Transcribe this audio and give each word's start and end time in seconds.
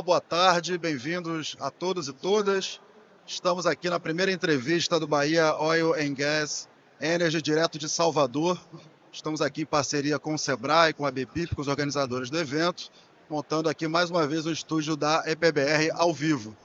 Boa 0.00 0.22
tarde, 0.22 0.78
bem-vindos 0.78 1.54
a 1.60 1.70
todos 1.70 2.08
e 2.08 2.14
todas. 2.14 2.80
Estamos 3.26 3.66
aqui 3.66 3.90
na 3.90 4.00
primeira 4.00 4.32
entrevista 4.32 4.98
do 4.98 5.06
Bahia 5.06 5.54
Oil 5.58 5.92
and 5.92 6.14
Gas 6.14 6.66
Energy, 6.98 7.42
direto 7.42 7.78
de 7.78 7.90
Salvador. 7.90 8.58
Estamos 9.12 9.42
aqui 9.42 9.62
em 9.62 9.66
parceria 9.66 10.18
com 10.18 10.32
o 10.32 10.38
Sebrae, 10.38 10.94
com 10.94 11.04
a 11.04 11.10
BPIP, 11.10 11.54
com 11.54 11.60
os 11.60 11.68
organizadores 11.68 12.30
do 12.30 12.38
evento, 12.38 12.90
montando 13.28 13.68
aqui 13.68 13.86
mais 13.86 14.08
uma 14.08 14.26
vez 14.26 14.46
o 14.46 14.50
estúdio 14.50 14.96
da 14.96 15.24
EPBR 15.26 15.90
ao 15.92 16.14
vivo. 16.14 16.56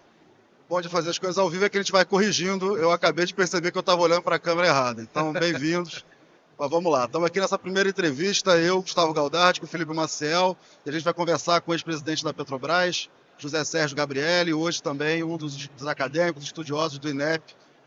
Bom 0.69 0.79
de 0.79 0.87
fazer 0.87 1.09
as 1.09 1.19
coisas 1.19 1.37
ao 1.37 1.49
vivo 1.49 1.65
é 1.65 1.69
que 1.69 1.77
a 1.77 1.81
gente 1.81 1.91
vai 1.91 2.05
corrigindo. 2.05 2.77
Eu 2.77 2.93
acabei 2.93 3.25
de 3.25 3.33
perceber 3.33 3.71
que 3.71 3.77
eu 3.77 3.81
estava 3.81 4.01
olhando 4.01 4.21
para 4.21 4.37
a 4.37 4.39
câmera 4.39 4.69
errada. 4.69 5.01
Então, 5.01 5.33
bem-vindos. 5.33 6.05
Mas 6.57 6.71
vamos 6.71 6.91
lá, 6.91 7.05
estamos 7.05 7.27
aqui 7.27 7.39
nessa 7.39 7.59
primeira 7.59 7.87
entrevista, 7.87 8.57
eu, 8.57 8.81
Gustavo 8.81 9.13
Galdardi, 9.13 9.59
com 9.59 9.67
o 9.67 9.69
Felipe 9.69 9.93
Maciel, 9.93 10.57
e 10.83 10.89
a 10.89 10.91
gente 10.91 11.03
vai 11.03 11.13
conversar 11.13 11.61
com 11.61 11.69
o 11.69 11.73
ex-presidente 11.75 12.23
da 12.23 12.33
Petrobras, 12.33 13.11
José 13.37 13.63
Sérgio 13.63 13.95
Gabriele, 13.95 14.53
hoje 14.53 14.81
também 14.81 15.23
um 15.23 15.37
dos, 15.37 15.67
dos 15.67 15.87
acadêmicos, 15.87 16.43
estudiosos 16.43 16.97
do 16.97 17.09
INEP, 17.09 17.43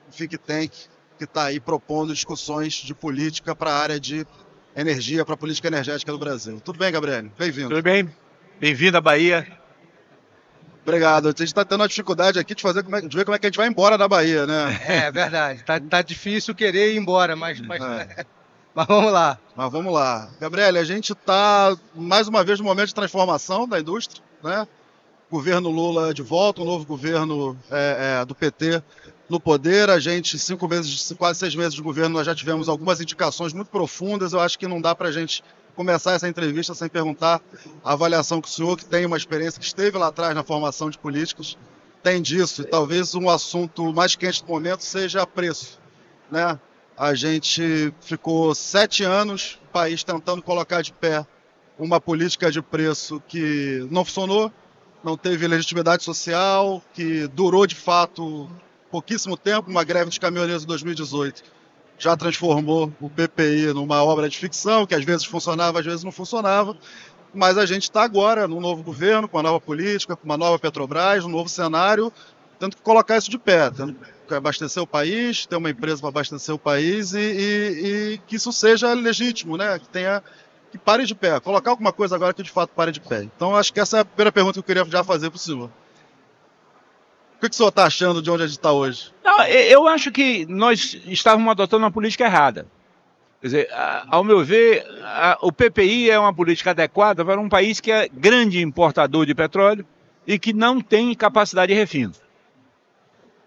o 0.08 0.12
Think 0.12 0.38
Tank, 0.38 0.72
que 1.18 1.24
está 1.24 1.44
aí 1.44 1.58
propondo 1.58 2.14
discussões 2.14 2.74
de 2.74 2.94
política 2.94 3.54
para 3.54 3.72
a 3.72 3.78
área 3.78 4.00
de 4.00 4.26
energia, 4.76 5.24
para 5.24 5.34
a 5.34 5.36
política 5.36 5.68
energética 5.68 6.12
do 6.12 6.18
Brasil. 6.18 6.60
Tudo 6.60 6.78
bem, 6.78 6.92
Gabriele? 6.92 7.32
Bem-vindo. 7.36 7.68
Tudo 7.68 7.82
bem. 7.82 8.08
Bem-vindo 8.60 8.96
à 8.96 9.00
Bahia. 9.00 9.46
Obrigado. 10.82 11.26
A 11.26 11.30
gente 11.30 11.44
está 11.44 11.64
tendo 11.64 11.80
uma 11.80 11.88
dificuldade 11.88 12.38
aqui 12.38 12.54
de, 12.54 12.62
fazer, 12.62 12.84
é, 12.90 13.00
de 13.02 13.16
ver 13.16 13.24
como 13.24 13.34
é 13.34 13.38
que 13.38 13.46
a 13.46 13.48
gente 13.48 13.56
vai 13.56 13.68
embora 13.68 13.98
da 13.98 14.08
Bahia, 14.08 14.46
né? 14.46 14.80
É 14.86 15.10
verdade. 15.10 15.62
Tá, 15.64 15.78
tá 15.80 16.00
difícil 16.00 16.54
querer 16.54 16.94
ir 16.94 16.96
embora, 16.96 17.36
mas, 17.36 17.60
mas, 17.60 17.82
é. 17.82 18.24
mas 18.74 18.86
vamos 18.86 19.12
lá. 19.12 19.38
Mas 19.54 19.70
vamos 19.70 19.92
lá. 19.92 20.30
Gabriele, 20.40 20.78
a 20.78 20.84
gente 20.84 21.12
está 21.12 21.76
mais 21.94 22.28
uma 22.28 22.42
vez 22.44 22.58
no 22.60 22.64
momento 22.64 22.88
de 22.88 22.94
transformação 22.94 23.68
da 23.68 23.78
indústria, 23.78 24.22
né? 24.42 24.66
Governo 25.30 25.70
Lula 25.70 26.12
de 26.12 26.22
volta, 26.22 26.60
um 26.60 26.64
novo 26.64 26.84
governo 26.84 27.56
é, 27.70 28.20
é, 28.20 28.24
do 28.24 28.34
PT 28.34 28.82
no 29.28 29.38
poder. 29.38 29.88
A 29.88 30.00
gente, 30.00 30.38
cinco 30.38 30.66
meses, 30.66 31.14
quase 31.16 31.38
seis 31.38 31.54
meses 31.54 31.74
de 31.74 31.80
governo, 31.80 32.16
nós 32.16 32.26
já 32.26 32.34
tivemos 32.34 32.68
algumas 32.68 33.00
indicações 33.00 33.52
muito 33.52 33.68
profundas. 33.68 34.32
Eu 34.32 34.40
acho 34.40 34.58
que 34.58 34.66
não 34.66 34.80
dá 34.80 34.94
para 34.94 35.08
a 35.08 35.12
gente 35.12 35.44
começar 35.76 36.12
essa 36.12 36.28
entrevista 36.28 36.74
sem 36.74 36.88
perguntar 36.88 37.40
a 37.84 37.92
avaliação 37.92 38.40
que 38.40 38.48
o 38.48 38.50
senhor, 38.50 38.76
que 38.76 38.84
tem 38.84 39.06
uma 39.06 39.16
experiência, 39.16 39.60
que 39.60 39.64
esteve 39.64 39.96
lá 39.96 40.08
atrás 40.08 40.34
na 40.34 40.42
formação 40.42 40.90
de 40.90 40.98
políticos, 40.98 41.56
tem 42.02 42.20
disso. 42.20 42.62
E 42.62 42.64
talvez 42.64 43.14
um 43.14 43.30
assunto 43.30 43.92
mais 43.92 44.16
quente 44.16 44.42
do 44.42 44.48
momento 44.48 44.82
seja 44.82 45.24
preço. 45.24 45.78
Né? 46.30 46.58
A 46.98 47.14
gente 47.14 47.94
ficou 48.00 48.54
sete 48.54 49.04
anos, 49.04 49.60
o 49.68 49.72
país 49.72 50.02
tentando 50.02 50.42
colocar 50.42 50.82
de 50.82 50.92
pé 50.92 51.24
uma 51.78 51.98
política 52.00 52.50
de 52.50 52.60
preço 52.60 53.22
que 53.26 53.86
não 53.90 54.04
funcionou, 54.04 54.52
não 55.02 55.16
teve 55.16 55.46
legitimidade 55.46 56.02
social, 56.04 56.82
que 56.94 57.26
durou 57.28 57.66
de 57.66 57.74
fato 57.74 58.48
pouquíssimo 58.90 59.36
tempo, 59.36 59.70
uma 59.70 59.84
greve 59.84 60.06
dos 60.06 60.18
caminhoneiros 60.18 60.64
em 60.64 60.66
2018 60.66 61.60
já 62.00 62.16
transformou 62.16 62.90
o 62.98 63.10
PPI 63.10 63.74
numa 63.74 64.02
obra 64.02 64.26
de 64.26 64.38
ficção, 64.38 64.86
que 64.86 64.94
às 64.94 65.04
vezes 65.04 65.26
funcionava, 65.26 65.80
às 65.80 65.84
vezes 65.84 66.02
não 66.02 66.10
funcionava. 66.10 66.74
Mas 67.32 67.58
a 67.58 67.66
gente 67.66 67.82
está 67.82 68.02
agora 68.02 68.48
num 68.48 68.58
novo 68.58 68.82
governo, 68.82 69.28
com 69.28 69.36
uma 69.36 69.42
nova 69.42 69.60
política, 69.60 70.16
com 70.16 70.24
uma 70.24 70.38
nova 70.38 70.58
Petrobras, 70.58 71.24
um 71.24 71.28
novo 71.28 71.48
cenário, 71.48 72.10
tendo 72.58 72.74
que 72.74 72.82
colocar 72.82 73.18
isso 73.18 73.30
de 73.30 73.38
pé, 73.38 73.70
tendo 73.70 73.94
que 74.26 74.34
abastecer 74.34 74.82
o 74.82 74.86
país, 74.86 75.44
ter 75.44 75.56
uma 75.56 75.70
empresa 75.70 76.00
para 76.00 76.08
abastecer 76.08 76.54
o 76.54 76.58
país 76.58 77.12
e, 77.12 77.18
e, 77.18 78.14
e, 78.14 78.20
que 78.26 78.36
isso 78.36 78.50
seja 78.50 78.94
legítimo, 78.94 79.58
né? 79.58 79.78
que 79.78 79.88
tenha 79.88 80.22
que 80.70 80.78
pare 80.78 81.04
de 81.04 81.14
pé. 81.14 81.38
Colocar 81.40 81.70
alguma 81.70 81.92
coisa 81.92 82.14
agora 82.14 82.32
que 82.32 82.42
de 82.42 82.50
fato 82.50 82.70
pare 82.70 82.92
de 82.92 83.00
pé. 83.00 83.22
Então, 83.22 83.56
acho 83.56 83.72
que 83.72 83.80
essa 83.80 83.98
é 83.98 84.00
a 84.00 84.04
primeira 84.04 84.32
pergunta 84.32 84.54
que 84.54 84.58
eu 84.60 84.62
queria 84.62 84.84
já 84.84 85.02
fazer 85.02 85.30
para 85.30 85.36
o 85.36 85.40
senhor. 85.40 85.70
O 87.36 87.40
que, 87.40 87.48
que 87.48 87.54
o 87.54 87.56
senhor 87.56 87.70
está 87.70 87.84
achando 87.84 88.22
de 88.22 88.30
onde 88.30 88.42
a 88.42 88.46
gente 88.46 88.58
está 88.58 88.70
hoje? 88.70 89.12
Não, 89.24 89.44
eu 89.46 89.88
acho 89.88 90.12
que 90.12 90.46
nós 90.46 91.00
estávamos 91.06 91.50
adotando 91.50 91.84
uma 91.84 91.90
política 91.90 92.24
errada. 92.24 92.66
Quer 93.40 93.46
dizer, 93.46 93.68
ao 94.08 94.22
meu 94.22 94.44
ver, 94.44 94.84
o 95.40 95.50
PPI 95.50 96.10
é 96.10 96.18
uma 96.18 96.34
política 96.34 96.70
adequada 96.70 97.24
para 97.24 97.40
um 97.40 97.48
país 97.48 97.80
que 97.80 97.90
é 97.90 98.06
grande 98.08 98.60
importador 98.60 99.24
de 99.24 99.34
petróleo 99.34 99.86
e 100.26 100.38
que 100.38 100.52
não 100.52 100.80
tem 100.80 101.14
capacidade 101.14 101.72
de 101.72 101.78
refino. 101.78 102.12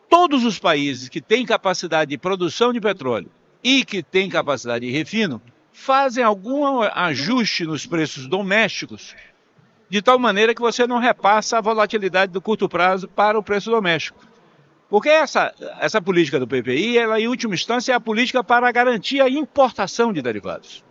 Todos 0.09 0.43
os 0.43 0.57
países 0.57 1.09
que 1.09 1.21
têm 1.21 1.45
capacidade 1.45 2.09
de 2.09 2.17
produção 2.17 2.73
de 2.73 2.81
petróleo 2.81 3.29
e 3.63 3.85
que 3.85 4.01
têm 4.01 4.29
capacidade 4.29 4.85
de 4.85 4.91
refino 4.91 5.39
fazem 5.73 6.23
algum 6.23 6.81
ajuste 6.81 7.65
nos 7.65 7.85
preços 7.85 8.27
domésticos, 8.27 9.15
de 9.89 10.01
tal 10.01 10.17
maneira 10.19 10.53
que 10.53 10.61
você 10.61 10.87
não 10.87 10.99
repassa 10.99 11.57
a 11.57 11.61
volatilidade 11.61 12.31
do 12.31 12.41
curto 12.41 12.69
prazo 12.69 13.07
para 13.07 13.37
o 13.37 13.43
preço 13.43 13.71
doméstico. 13.71 14.25
Porque 14.87 15.09
essa, 15.09 15.53
essa 15.79 15.99
política 15.99 16.39
do 16.39 16.47
PPI, 16.47 16.99
ela, 16.99 17.19
em 17.19 17.27
última 17.27 17.55
instância, 17.55 17.91
é 17.91 17.95
a 17.95 17.99
política 17.99 18.43
para 18.43 18.71
garantir 18.71 19.19
a 19.19 19.29
importação 19.29 20.13
de 20.13 20.21
derivados. 20.21 20.83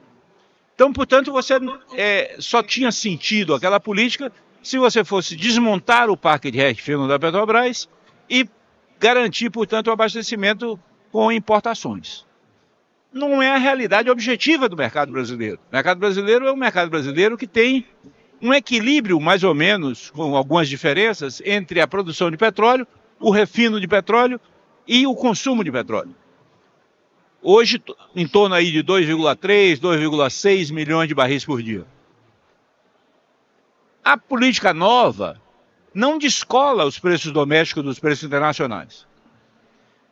Então, 0.75 0.93
portanto, 0.93 1.31
você 1.31 1.55
é, 1.95 2.37
só 2.41 2.63
tinha 2.63 2.91
sentido 2.91 3.55
aquela 3.55 3.79
política 3.79 4.33
se 4.61 4.79
você 4.79 5.05
fosse 5.05 5.37
desmontar 5.37 6.11
o 6.11 6.17
parque 6.17 6.51
de 6.51 6.59
refino 6.59 7.07
da 7.07 7.19
Petrobras 7.19 7.89
e 8.29 8.49
garantir, 8.99 9.51
portanto, 9.51 9.89
o 9.89 9.93
abastecimento 9.93 10.79
com 11.13 11.31
importações 11.31 12.25
não 13.13 13.43
é 13.43 13.51
a 13.51 13.59
realidade 13.59 14.11
objetiva 14.11 14.69
do 14.69 14.77
mercado 14.77 15.13
brasileiro. 15.13 15.59
O 15.71 15.75
mercado 15.75 15.99
brasileiro 15.99 16.47
é 16.47 16.53
um 16.53 16.57
mercado 16.57 16.91
brasileiro 16.91 17.37
que 17.37 17.47
tem 17.47 17.87
um 18.41 18.53
equilíbrio, 18.53 19.21
mais 19.21 19.45
ou 19.45 19.55
menos, 19.55 20.11
com 20.11 20.37
algumas 20.37 20.69
diferenças, 20.69 21.41
entre 21.45 21.81
a 21.81 21.87
produção 21.87 22.31
de 22.31 22.37
petróleo, 22.37 22.87
o 23.21 23.31
refino 23.31 23.81
de 23.81 23.87
petróleo 23.87 24.41
e 24.87 25.07
o 25.07 25.15
consumo 25.15 25.63
de 25.63 25.71
petróleo. 25.71 26.15
Hoje, 27.41 27.83
em 28.17 28.27
torno 28.27 28.55
aí 28.55 28.71
de 28.71 28.83
2,3, 28.83 29.79
2,6 29.79 30.73
milhões 30.73 31.09
de 31.09 31.15
barris 31.15 31.45
por 31.45 31.63
dia. 31.63 31.85
A 34.05 34.17
política 34.17 34.73
nova 34.73 35.41
não 35.95 36.19
descola 36.19 36.85
os 36.85 36.99
preços 36.99 37.31
domésticos 37.31 37.85
dos 37.85 37.99
preços 37.99 38.25
internacionais 38.25 39.07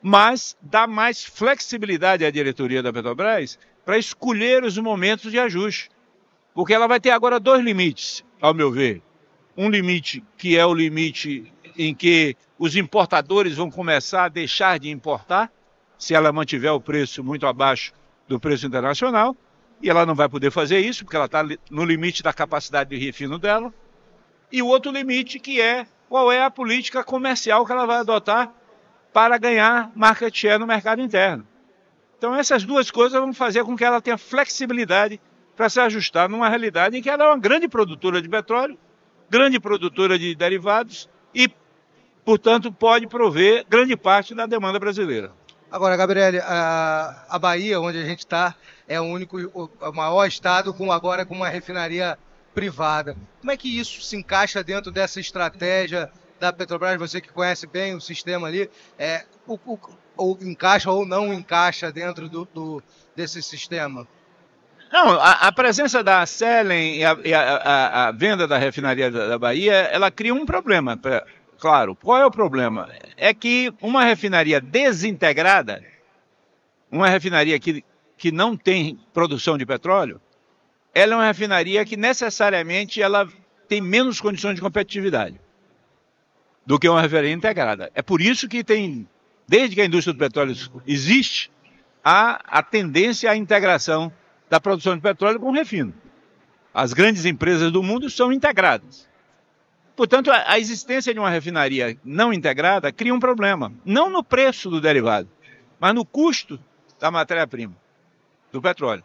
mas 0.03 0.57
dá 0.61 0.87
mais 0.87 1.25
flexibilidade 1.25 2.25
à 2.25 2.31
diretoria 2.31 2.83
da 2.83 2.93
Petrobras 2.93 3.59
para 3.85 3.99
escolher 3.99 4.65
os 4.65 4.79
momentos 4.79 5.31
de 5.31 5.39
ajuste. 5.39 5.91
Porque 6.55 6.75
ela 6.75 6.87
vai 6.87 6.99
ter 6.99 7.11
agora 7.11 7.39
dois 7.39 7.63
limites, 7.63 8.25
ao 8.41 8.55
meu 8.55 8.71
ver. 8.71 9.03
Um 9.57 9.69
limite 9.69 10.25
que 10.37 10.57
é 10.57 10.65
o 10.65 10.75
limite 10.75 11.53
em 11.77 11.95
que 11.95 12.37
os 12.59 12.77
importadores 12.77 13.57
vão 13.57 13.71
começar 13.71 14.25
a 14.25 14.29
deixar 14.29 14.79
de 14.79 14.91
importar, 14.91 15.51
se 15.99 16.15
ela 16.15 16.33
mantiver 16.33 16.73
o 16.73 16.81
preço 16.81 17.23
muito 17.23 17.47
abaixo 17.47 17.93
do 18.27 18.41
preço 18.41 18.67
internacional, 18.67 19.37
e 19.83 19.89
ela 19.89 20.05
não 20.05 20.15
vai 20.15 20.29
poder 20.29 20.51
fazer 20.51 20.79
isso, 20.81 21.05
porque 21.05 21.17
ela 21.17 21.27
está 21.27 21.43
no 21.71 21.85
limite 21.85 22.23
da 22.23 22.33
capacidade 22.33 22.91
de 22.91 22.97
refino 22.97 23.39
dela. 23.39 23.73
E 24.53 24.63
o 24.63 24.67
outro 24.67 24.91
limite 24.91 25.39
que 25.39 25.61
é 25.61 25.87
qual 26.09 26.31
é 26.31 26.43
a 26.43 26.51
política 26.51 27.05
comercial 27.05 27.65
que 27.65 27.73
ela 27.73 27.87
vai 27.87 27.99
adotar 27.99 28.53
para 29.13 29.39
ganhar 29.39 29.91
market 29.95 30.35
share 30.35 30.59
no 30.59 30.67
mercado 30.67 31.01
interno. 31.01 31.47
Então 32.19 32.35
essas 32.35 32.65
duas 32.65 32.91
coisas 32.91 33.19
vão 33.19 33.33
fazer 33.33 33.65
com 33.65 33.77
que 33.77 33.85
ela 33.85 34.01
tenha 34.01 34.19
flexibilidade 34.19 35.21
para 35.57 35.69
se 35.69 35.81
ajustar 35.81 36.29
numa 36.29 36.49
realidade 36.49 36.97
em 36.97 37.03
que 37.03 37.11
ela 37.11 37.25
é 37.25 37.27
uma 37.29 37.39
grande 37.39 37.69
produtora 37.69 38.21
de 38.23 38.29
petróleo, 38.29 38.79
grande 39.29 39.61
produtora 39.61 40.19
de 40.19 40.35
derivados 40.35 41.09
e, 41.35 41.51
portanto, 42.25 42.73
pode 42.73 43.07
prover 43.07 43.65
grande 43.69 43.97
parte 43.97 44.35
da 44.35 44.47
demanda 44.47 44.79
brasileira. 44.79 45.33
Agora, 45.71 45.97
Gabriele, 45.97 46.41
a, 46.41 47.25
a 47.29 47.39
Bahia, 47.39 47.81
onde 47.81 47.99
a 47.99 48.05
gente 48.05 48.21
está, 48.21 48.55
é 48.89 49.01
o 49.01 49.05
único, 49.05 49.39
o, 49.55 49.71
o 49.81 49.93
maior 49.93 50.27
estado 50.27 50.75
com 50.75 50.91
agora 50.91 51.25
com 51.25 51.35
uma 51.35 51.49
refinaria 51.49 52.19
privada. 52.53 53.17
Como 53.41 53.53
é 53.53 53.57
que 53.57 53.79
isso 53.79 54.03
se 54.03 54.17
encaixa 54.17 54.65
dentro 54.65 54.91
dessa 54.91 55.21
estratégia 55.21 56.11
da 56.41 56.53
Petrobras, 56.53 56.99
você 56.99 57.21
que 57.21 57.29
conhece 57.29 57.67
bem 57.67 57.95
o 57.95 58.01
sistema 58.01 58.49
ali, 58.49 58.69
é, 58.99 59.25
o, 59.47 59.59
o, 60.17 60.39
encaixa 60.41 60.91
ou 60.91 61.07
não 61.07 61.33
encaixa 61.33 61.93
dentro 61.93 62.29
do, 62.29 62.47
do 62.47 62.83
desse 63.15 63.43
sistema? 63.43 64.09
Não, 64.91 65.21
a, 65.21 65.33
a, 65.33 65.53
presença 65.53 66.03
da 66.03 66.25
Selen 66.25 66.97
e, 66.97 67.05
a, 67.05 67.17
e 67.23 67.35
a, 67.35 68.09
a, 68.09 68.13
venda 68.13 68.49
da 68.49 68.59
refinaria 68.59 69.11
da, 69.11 69.29
da, 69.29 69.39
Bahia, 69.39 69.75
ela 69.75 70.11
cria 70.11 70.35
um 70.35 70.47
problema. 70.47 70.97
Pra, 70.97 71.25
claro, 71.59 71.95
qual 71.95 72.19
é 72.19 72.27
o 72.27 72.31
problema? 72.31 72.89
É 73.17 73.33
que 73.35 73.73
uma 73.81 74.03
refinaria 74.03 74.61
desintegrada, 74.61 75.85
uma 76.91 77.09
refinaria 77.09 77.61
que, 77.61 77.85
que 78.17 78.33
não 78.33 78.57
tem 78.57 78.99
produção 79.13 79.57
de 79.57 79.67
petróleo, 79.67 80.21
ela 80.93 81.13
é 81.13 81.17
uma 81.17 81.27
refinaria 81.27 81.85
que 81.85 81.97
necessariamente 81.97 83.01
ela 83.01 83.29
tem 83.69 83.81
menos 83.81 84.21
condições 84.21 84.57
de 84.57 84.61
competitividade 84.61 85.39
do 86.71 86.79
que 86.79 86.89
uma 86.89 87.03
refinaria 87.03 87.33
integrada. 87.33 87.91
É 87.97 88.01
por 88.01 88.21
isso 88.21 88.47
que 88.47 88.63
tem, 88.63 89.09
desde 89.49 89.75
que 89.75 89.83
a 89.83 89.85
indústria 89.85 90.15
do 90.15 90.21
petróleo 90.21 90.55
existe, 90.87 91.51
há 92.05 92.41
a 92.47 92.63
tendência 92.63 93.29
à 93.29 93.37
integração 93.37 94.13
da 94.49 94.61
produção 94.61 94.95
de 94.95 95.03
petróleo 95.03 95.41
com 95.41 95.49
o 95.49 95.53
refino. 95.53 95.93
As 96.73 96.93
grandes 96.93 97.25
empresas 97.25 97.73
do 97.73 97.83
mundo 97.83 98.09
são 98.09 98.33
integradas. 98.33 99.09
Portanto, 99.97 100.31
a, 100.31 100.61
existência 100.61 101.13
de 101.13 101.19
uma 101.19 101.29
refinaria 101.29 101.99
não 102.05 102.33
integrada 102.33 102.93
cria 102.93 103.13
um 103.13 103.19
problema, 103.19 103.73
não 103.85 104.09
no 104.09 104.23
preço 104.23 104.71
do 104.71 104.81
derivado, 104.81 105.29
mas 105.81 105.93
no 105.93 106.05
custo 106.05 106.57
da 107.01 107.11
matéria-prima, 107.11 107.75
do 108.53 108.63
petróleo. 108.63 109.03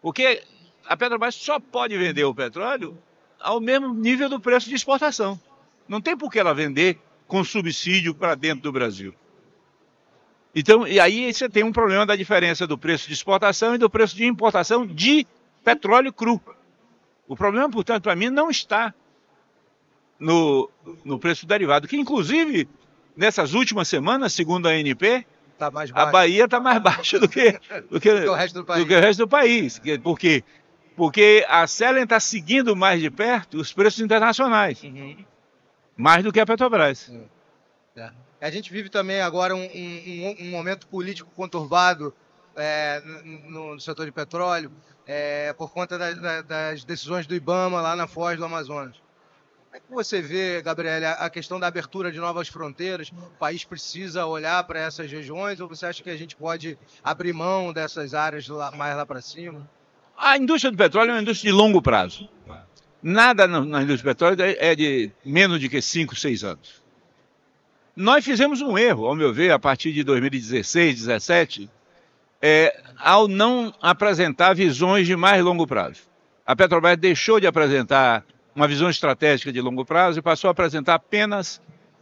Porque 0.00 0.42
a 0.86 0.96
Petrobras 0.96 1.34
só 1.34 1.60
pode 1.60 1.94
vender 1.98 2.24
o 2.24 2.34
petróleo 2.34 2.96
ao 3.38 3.60
mesmo 3.60 3.92
nível 3.92 4.30
do 4.30 4.40
preço 4.40 4.66
de 4.66 4.74
exportação. 4.74 5.38
Não 5.88 6.00
tem 6.00 6.16
por 6.16 6.30
que 6.30 6.38
ela 6.38 6.54
vender 6.54 6.98
com 7.26 7.42
subsídio 7.44 8.14
para 8.14 8.34
dentro 8.34 8.62
do 8.62 8.72
Brasil. 8.72 9.14
Então, 10.54 10.86
e 10.86 10.98
aí 10.98 11.32
você 11.32 11.48
tem 11.48 11.62
um 11.62 11.72
problema 11.72 12.06
da 12.06 12.16
diferença 12.16 12.66
do 12.66 12.78
preço 12.78 13.06
de 13.08 13.12
exportação 13.12 13.74
e 13.74 13.78
do 13.78 13.90
preço 13.90 14.16
de 14.16 14.24
importação 14.24 14.86
de 14.86 15.26
petróleo 15.62 16.12
cru. 16.12 16.40
O 17.28 17.36
problema, 17.36 17.68
portanto, 17.68 18.04
para 18.04 18.16
mim 18.16 18.30
não 18.30 18.48
está 18.48 18.94
no, 20.18 20.70
no 21.04 21.18
preço 21.18 21.46
derivado, 21.46 21.86
que 21.86 21.96
inclusive 21.96 22.68
nessas 23.16 23.52
últimas 23.52 23.88
semanas, 23.88 24.32
segundo 24.32 24.66
a 24.66 24.70
ANP, 24.70 25.26
tá 25.58 25.70
a 25.92 26.06
Bahia 26.06 26.44
está 26.44 26.60
mais 26.60 26.80
baixa 26.80 27.18
do 27.18 27.28
que, 27.28 27.58
do 27.90 28.00
que, 28.00 28.20
do, 28.20 28.32
resto 28.32 28.54
do, 28.54 28.64
país. 28.64 28.82
do 28.82 28.88
que 28.88 28.94
o 28.94 29.00
resto 29.00 29.18
do 29.18 29.28
país. 29.28 29.80
Por 30.02 30.18
quê? 30.18 30.44
Porque 30.96 31.44
a 31.48 31.66
Selen 31.66 32.04
está 32.04 32.18
seguindo 32.18 32.74
mais 32.74 33.00
de 33.00 33.10
perto 33.10 33.58
os 33.58 33.72
preços 33.72 34.00
internacionais. 34.00 34.82
Uhum. 34.82 35.16
Mais 35.96 36.22
do 36.22 36.32
que 36.32 36.40
a 36.40 36.46
Petrobras. 36.46 37.10
É. 37.96 38.10
A 38.40 38.50
gente 38.50 38.70
vive 38.70 38.90
também 38.90 39.20
agora 39.20 39.54
um, 39.56 39.64
um, 39.64 40.36
um 40.40 40.50
momento 40.50 40.86
político 40.86 41.30
conturbado 41.34 42.14
é, 42.54 43.02
no, 43.24 43.74
no, 43.74 43.80
setor 43.80 44.04
de 44.04 44.12
petróleo 44.12 44.70
é, 45.06 45.52
por 45.54 45.72
conta 45.72 45.96
da, 45.96 46.12
da, 46.12 46.42
das 46.42 46.84
decisões 46.84 47.26
do 47.26 47.34
IBAMA 47.34 47.80
lá 47.80 47.96
na 47.96 48.06
Foz 48.06 48.38
do 48.38 48.44
Amazonas. 48.44 48.96
Como 49.70 49.76
é 49.76 49.80
que 49.80 49.92
você 49.92 50.22
vê, 50.22 50.62
Gabriela, 50.62 51.12
a 51.12 51.28
questão 51.28 51.60
da 51.60 51.66
abertura 51.66 52.10
de 52.10 52.18
novas 52.18 52.48
fronteiras? 52.48 53.10
O 53.10 53.38
país 53.38 53.64
precisa 53.64 54.24
olhar 54.24 54.62
para 54.64 54.80
essas 54.80 55.10
regiões 55.10 55.60
ou 55.60 55.68
você 55.68 55.86
acha 55.86 56.02
que 56.02 56.10
a 56.10 56.16
gente 56.16 56.36
pode 56.36 56.78
abrir 57.02 57.32
mão 57.32 57.72
dessas 57.72 58.14
áreas 58.14 58.48
lá, 58.48 58.70
mais 58.70 58.96
lá 58.96 59.04
para 59.04 59.20
cima? 59.20 59.68
A 60.16 60.36
indústria 60.38 60.70
do 60.70 60.78
petróleo 60.78 61.10
é 61.10 61.14
uma 61.14 61.20
indústria 61.20 61.50
de 61.50 61.56
longo 61.56 61.82
prazo. 61.82 62.28
Nada 63.02 63.46
na 63.46 63.82
indústria 63.82 64.14
petróleo 64.14 64.36
é 64.40 64.74
de 64.74 65.10
menos 65.24 65.60
de 65.60 65.68
que 65.68 65.80
5, 65.80 66.16
6 66.16 66.44
anos. 66.44 66.82
Nós 67.94 68.24
fizemos 68.24 68.60
um 68.60 68.76
erro, 68.76 69.06
ao 69.06 69.14
meu 69.14 69.32
ver, 69.32 69.50
a 69.52 69.58
partir 69.58 69.92
de 69.92 70.04
2016, 70.04 71.06
2017, 71.06 71.70
é, 72.42 72.78
ao 72.98 73.26
não 73.26 73.72
apresentar 73.80 74.54
visões 74.54 75.06
de 75.06 75.16
mais 75.16 75.42
longo 75.42 75.66
prazo. 75.66 76.00
A 76.44 76.54
Petrobras 76.54 76.96
deixou 76.98 77.40
de 77.40 77.46
apresentar 77.46 78.24
uma 78.54 78.68
visão 78.68 78.88
estratégica 78.88 79.52
de 79.52 79.60
longo 79.60 79.84
prazo 79.84 80.18
e 80.18 80.22
passou 80.22 80.48
a 80.48 80.50
apresentar 80.50 80.94
apenas 80.94 81.60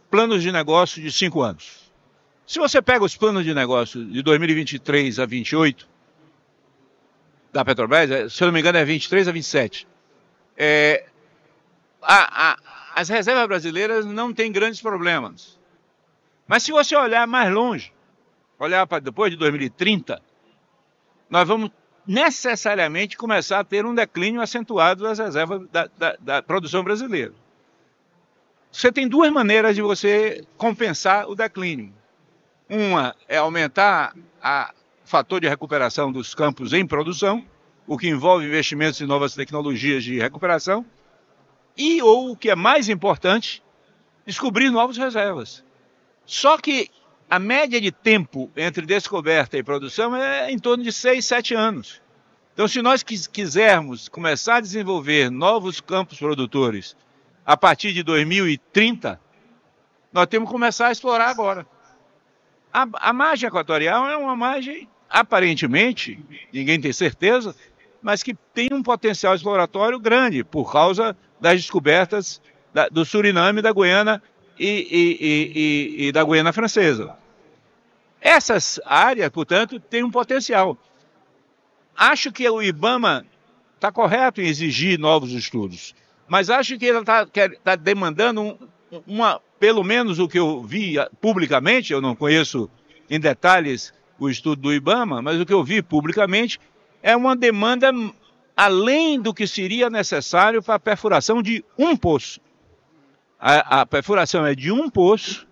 planos 0.09 0.43
de 0.43 0.51
negócio 0.51 1.01
de 1.01 1.11
cinco 1.11 1.41
anos. 1.41 1.91
Se 2.45 2.59
você 2.59 2.81
pega 2.81 3.03
os 3.03 3.15
planos 3.15 3.43
de 3.43 3.53
negócio 3.53 4.05
de 4.05 4.21
2023 4.21 5.19
a 5.19 5.25
28 5.25 5.87
da 7.51 7.65
Petrobras, 7.65 8.11
é, 8.11 8.29
se 8.29 8.43
eu 8.43 8.47
não 8.47 8.53
me 8.53 8.59
engano 8.59 8.77
é 8.77 8.85
23 8.85 9.27
a 9.27 9.31
27, 9.31 9.87
é, 10.57 11.05
a, 12.01 12.51
a, 12.51 12.57
as 12.95 13.09
reservas 13.09 13.47
brasileiras 13.47 14.05
não 14.05 14.33
têm 14.33 14.51
grandes 14.51 14.81
problemas. 14.81 15.59
Mas 16.47 16.63
se 16.63 16.71
você 16.71 16.95
olhar 16.95 17.27
mais 17.27 17.51
longe, 17.51 17.91
olhar 18.59 18.85
para 18.87 18.99
depois 18.99 19.31
de 19.31 19.37
2030, 19.37 20.21
nós 21.29 21.47
vamos 21.47 21.71
necessariamente 22.07 23.17
começar 23.17 23.59
a 23.59 23.63
ter 23.63 23.85
um 23.85 23.95
declínio 23.95 24.41
acentuado 24.41 25.03
das 25.03 25.17
reservas 25.17 25.67
da, 25.69 25.89
da, 25.97 26.15
da 26.19 26.41
produção 26.43 26.83
brasileira. 26.83 27.33
Você 28.71 28.91
tem 28.91 29.07
duas 29.07 29.31
maneiras 29.31 29.75
de 29.75 29.81
você 29.81 30.45
compensar 30.57 31.27
o 31.29 31.35
declínio. 31.35 31.93
Uma 32.69 33.15
é 33.27 33.37
aumentar 33.37 34.13
o 34.13 35.07
fator 35.07 35.39
de 35.39 35.47
recuperação 35.47 36.11
dos 36.11 36.35
campos 36.35 36.73
em 36.73 36.85
produção, 36.85 37.45
o 37.87 37.97
que 37.97 38.07
envolve 38.07 38.45
investimentos 38.45 38.99
em 38.99 39.05
novas 39.05 39.35
tecnologias 39.35 40.03
de 40.03 40.19
recuperação, 40.19 40.85
e 41.77 42.01
ou 42.01 42.31
o 42.31 42.37
que 42.37 42.49
é 42.49 42.55
mais 42.55 42.89
importante, 42.89 43.61
descobrir 44.25 44.69
novas 44.69 44.97
reservas. 44.97 45.63
Só 46.25 46.57
que 46.57 46.89
a 47.29 47.39
média 47.39 47.79
de 47.79 47.91
tempo 47.91 48.49
entre 48.55 48.85
descoberta 48.85 49.57
e 49.57 49.63
produção 49.63 50.15
é 50.15 50.51
em 50.51 50.57
torno 50.57 50.83
de 50.83 50.91
6, 50.91 51.23
7 51.25 51.53
anos. 51.53 52.01
Então, 52.53 52.67
se 52.67 52.81
nós 52.81 53.03
quisermos 53.03 54.07
começar 54.07 54.55
a 54.55 54.61
desenvolver 54.61 55.29
novos 55.29 55.81
campos 55.81 56.17
produtores 56.17 56.95
a 57.45 57.57
partir 57.57 57.93
de 57.93 58.01
2030, 58.01 59.19
nós 60.11 60.27
temos 60.27 60.47
que 60.47 60.53
começar 60.53 60.87
a 60.87 60.91
explorar 60.91 61.29
agora. 61.29 61.67
A, 62.71 62.87
a 62.93 63.13
margem 63.13 63.47
equatorial 63.47 64.07
é 64.07 64.15
uma 64.15 64.35
margem, 64.35 64.87
aparentemente, 65.09 66.17
ninguém 66.53 66.79
tem 66.79 66.93
certeza, 66.93 67.53
mas 68.05 68.21
que 68.21 68.35
tem 68.53 68.69
um 68.71 68.83
potencial 68.83 69.33
exploratório 69.33 69.99
grande 69.99 70.43
por 70.43 70.71
causa 70.71 71.17
das 71.41 71.55
descobertas 71.55 72.39
da, 72.71 72.87
do 72.87 73.03
Suriname, 73.03 73.63
da 73.63 73.73
Guiana 73.73 74.21
e, 74.59 74.67
e, 74.69 76.03
e, 76.03 76.07
e 76.07 76.11
da 76.11 76.23
Guiana 76.23 76.53
Francesa. 76.53 77.17
Essas 78.21 78.79
áreas, 78.85 79.27
portanto, 79.29 79.79
têm 79.79 80.03
um 80.03 80.11
potencial. 80.11 80.77
Acho 81.97 82.31
que 82.31 82.47
o 82.47 82.61
IBAMA 82.61 83.25
está 83.73 83.91
correto 83.91 84.39
em 84.39 84.45
exigir 84.45 84.99
novos 84.99 85.31
estudos, 85.31 85.95
mas 86.27 86.51
acho 86.51 86.77
que 86.77 86.85
ele 86.85 86.99
está 86.99 87.25
tá 87.63 87.75
demandando 87.75 88.39
um, 88.39 88.57
uma, 89.07 89.41
pelo 89.59 89.83
menos 89.83 90.19
o 90.19 90.27
que 90.27 90.37
eu 90.37 90.61
vi 90.61 90.93
publicamente, 91.19 91.91
eu 91.91 92.01
não 92.01 92.15
conheço 92.15 92.69
em 93.09 93.19
detalhes 93.19 93.91
o 94.19 94.29
estudo 94.29 94.61
do 94.61 94.73
IBAMA, 94.75 95.23
mas 95.23 95.41
o 95.41 95.45
que 95.45 95.53
eu 95.53 95.63
vi 95.63 95.81
publicamente 95.81 96.59
é 97.05 97.15
uma 97.15 97.35
demanda 97.35 97.91
além 98.57 99.21
do 99.21 99.31
que 99.31 99.45
seria 99.45 99.91
necessário 99.91 100.63
para 100.63 100.73
a 100.73 100.79
perfuração 100.79 101.39
de 101.39 101.63
um 101.77 101.95
poço. 101.95 102.41
A, 103.39 103.81
a 103.81 103.85
perfuração 103.85 104.43
é 104.43 104.55
de 104.55 104.71
um 104.71 104.89
poço. 104.89 105.45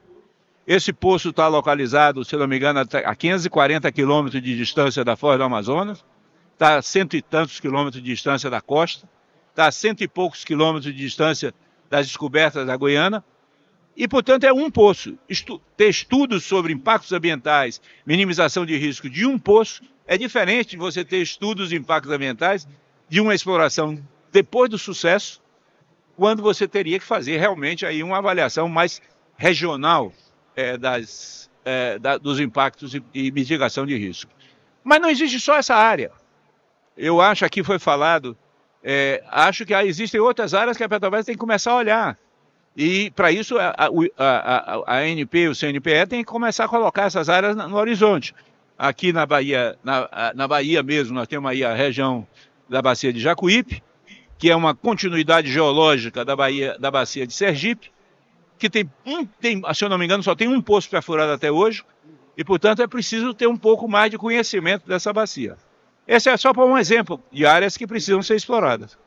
Esse 0.66 0.92
poço 0.92 1.30
está 1.30 1.48
localizado, 1.48 2.26
se 2.26 2.36
não 2.36 2.48
me 2.48 2.58
engano, 2.58 2.80
a 2.80 3.16
540 3.16 3.92
quilômetros 3.92 4.42
de 4.42 4.58
distância 4.58 5.06
da 5.06 5.16
Foz 5.16 5.38
do 5.38 5.44
Amazonas. 5.44 6.04
Está 6.54 6.78
a 6.78 6.82
cento 6.82 7.16
e 7.16 7.22
tantos 7.22 7.60
quilômetros 7.60 8.02
de 8.02 8.10
distância 8.10 8.50
da 8.50 8.60
costa. 8.60 9.08
Está 9.52 9.68
a 9.68 9.72
cento 9.72 10.02
e 10.04 10.08
poucos 10.08 10.44
quilômetros 10.44 10.92
de 10.92 11.00
distância 11.00 11.54
das 11.88 12.08
descobertas 12.08 12.66
da 12.66 12.76
Guiana. 12.76 13.24
E, 13.96 14.08
portanto, 14.08 14.46
é 14.46 14.52
um 14.52 14.72
poço. 14.72 15.20
Estu 15.30 15.62
ter 15.78 15.90
estudos 15.90 16.46
sobre 16.46 16.74
impactos 16.74 17.14
ambientais, 17.14 17.80
minimização 18.08 18.66
de 18.66 18.76
risco 18.76 19.08
de 19.08 19.24
um 19.28 19.38
poço, 19.38 19.84
é 20.06 20.18
diferente 20.18 20.78
você 20.78 21.04
ter 21.04 21.22
estudos 21.22 21.70
de 21.70 21.76
impactos 21.76 22.12
ambientais 22.12 22.68
de 23.08 23.22
uma 23.22 23.34
exploração 23.34 24.02
depois 24.32 24.70
do 24.70 24.78
sucesso 24.78 25.42
quando 26.16 26.42
você 26.42 26.68
teria 26.68 27.00
que 27.00 27.06
fazer 27.06 27.38
realmente 27.38 27.86
aí 27.86 28.04
uma 28.04 28.18
avaliação 28.18 28.68
mais 28.68 29.02
regional 29.38 30.14
é, 30.56 30.78
das, 30.78 31.50
é, 31.66 31.98
da, 31.98 32.18
dos 32.18 32.40
impactos 32.40 32.94
e, 32.94 33.04
e, 33.14 33.32
mitigação 33.32 33.86
de 33.86 33.98
risco. 33.98 34.32
Mas 34.84 35.02
não 35.02 35.10
existe 35.10 35.40
só 35.40 35.56
essa 35.58 35.76
área. 35.76 36.12
Eu 36.96 37.20
acho, 37.20 37.46
aqui 37.46 37.64
foi 37.64 37.80
falado, 37.80 38.38
é, 38.84 39.24
acho 39.30 39.66
que 39.66 39.74
existem 39.74 40.20
outras 40.20 40.54
áreas 40.54 40.78
que 40.78 40.84
a 40.84 40.90
Petrobras 40.90 41.26
tem 41.26 41.36
que 41.36 41.40
começar 41.40 41.72
a 41.72 41.78
olhar. 41.78 42.18
E 42.76 43.12
para 43.12 43.32
isso 43.32 43.58
a, 43.58 43.74
a, 43.78 43.88
a, 44.18 44.96
a 44.96 44.98
ANP 45.00 45.38
e 45.38 45.48
o 45.48 45.56
CNPE 45.56 46.08
tem 46.08 46.24
que 46.24 46.32
começar 46.32 46.66
a 46.66 46.70
colocar 46.70 47.04
essas 47.04 47.30
áreas 47.30 47.56
no 47.56 47.76
horizonte. 47.76 48.34
Aqui 48.84 49.14
na 49.14 49.26
Bahia, 49.26 49.80
na, 49.82 50.34
na 50.36 50.46
Bahia 50.46 50.84
mesmo, 50.84 51.16
nós 51.16 51.26
temos 51.26 51.50
aí 51.50 51.64
a 51.64 51.74
região 51.74 52.28
da 52.68 52.82
bacia 52.82 53.14
de 53.14 53.20
Jacuípe, 53.22 53.82
que 54.38 54.52
é 54.52 54.56
uma 54.58 54.76
continuidade 54.76 55.50
geológica 55.50 56.26
da, 56.26 56.36
Bahia, 56.36 56.78
da 56.78 56.92
bacia 56.92 57.26
de 57.26 57.32
Sergipe, 57.32 57.94
que 58.60 58.70
tem 58.70 58.92
um, 59.06 59.26
tem, 59.26 59.62
se 59.74 59.86
eu 59.86 59.88
não 59.88 59.98
me 59.98 60.04
engano, 60.04 60.22
só 60.22 60.36
tem 60.36 60.50
um 60.50 60.62
poço 60.62 60.90
perfurado 60.90 61.32
até 61.32 61.50
hoje, 61.50 61.82
e 62.38 62.44
portanto 62.44 62.82
é 62.82 62.88
preciso 62.88 63.34
ter 63.34 63.48
um 63.48 63.56
pouco 63.56 63.88
mais 63.88 64.12
de 64.12 64.18
conhecimento 64.18 64.86
dessa 64.86 65.14
bacia. 65.14 65.56
Esse 66.06 66.30
é 66.30 66.36
só 66.36 66.52
para 66.52 66.66
um 66.66 66.78
exemplo 66.78 67.24
de 67.32 67.46
áreas 67.46 67.78
que 67.78 67.88
precisam 67.88 68.22
ser 68.22 68.36
exploradas. 68.36 68.98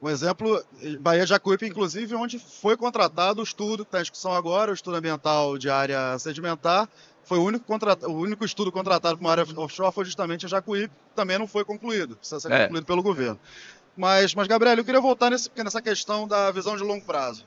Um 0.00 0.08
exemplo, 0.08 0.62
Bahia 1.00 1.26
Jacuípe, 1.26 1.66
inclusive, 1.66 2.14
onde 2.14 2.38
foi 2.38 2.76
contratado 2.76 3.40
o 3.40 3.44
estudo 3.44 3.84
que 3.84 3.88
está 3.88 3.98
em 3.98 4.02
discussão 4.02 4.32
agora, 4.32 4.70
o 4.70 4.74
estudo 4.74 4.96
ambiental 4.96 5.58
de 5.58 5.68
área 5.68 6.16
sedimentar. 6.20 6.88
Foi 7.24 7.38
o 7.38 7.44
único, 7.44 7.64
o 7.72 8.12
único 8.12 8.44
estudo 8.44 8.72
contratado 8.72 9.16
para 9.16 9.24
uma 9.24 9.30
área 9.30 9.46
offshore 9.56 9.94
foi 9.94 10.04
justamente 10.04 10.46
a 10.46 10.48
Jacuípe, 10.48 10.94
também 11.14 11.38
não 11.38 11.46
foi 11.46 11.64
concluído, 11.64 12.16
precisa 12.16 12.40
ser 12.40 12.52
é. 12.52 12.62
concluído 12.62 12.84
pelo 12.84 13.02
governo. 13.02 13.38
Mas, 13.96 14.34
mas 14.34 14.48
Gabriel, 14.48 14.76
eu 14.76 14.84
queria 14.84 15.00
voltar 15.00 15.30
nesse, 15.30 15.50
nessa 15.56 15.80
questão 15.80 16.26
da 16.26 16.50
visão 16.50 16.76
de 16.76 16.82
longo 16.82 17.04
prazo. 17.04 17.44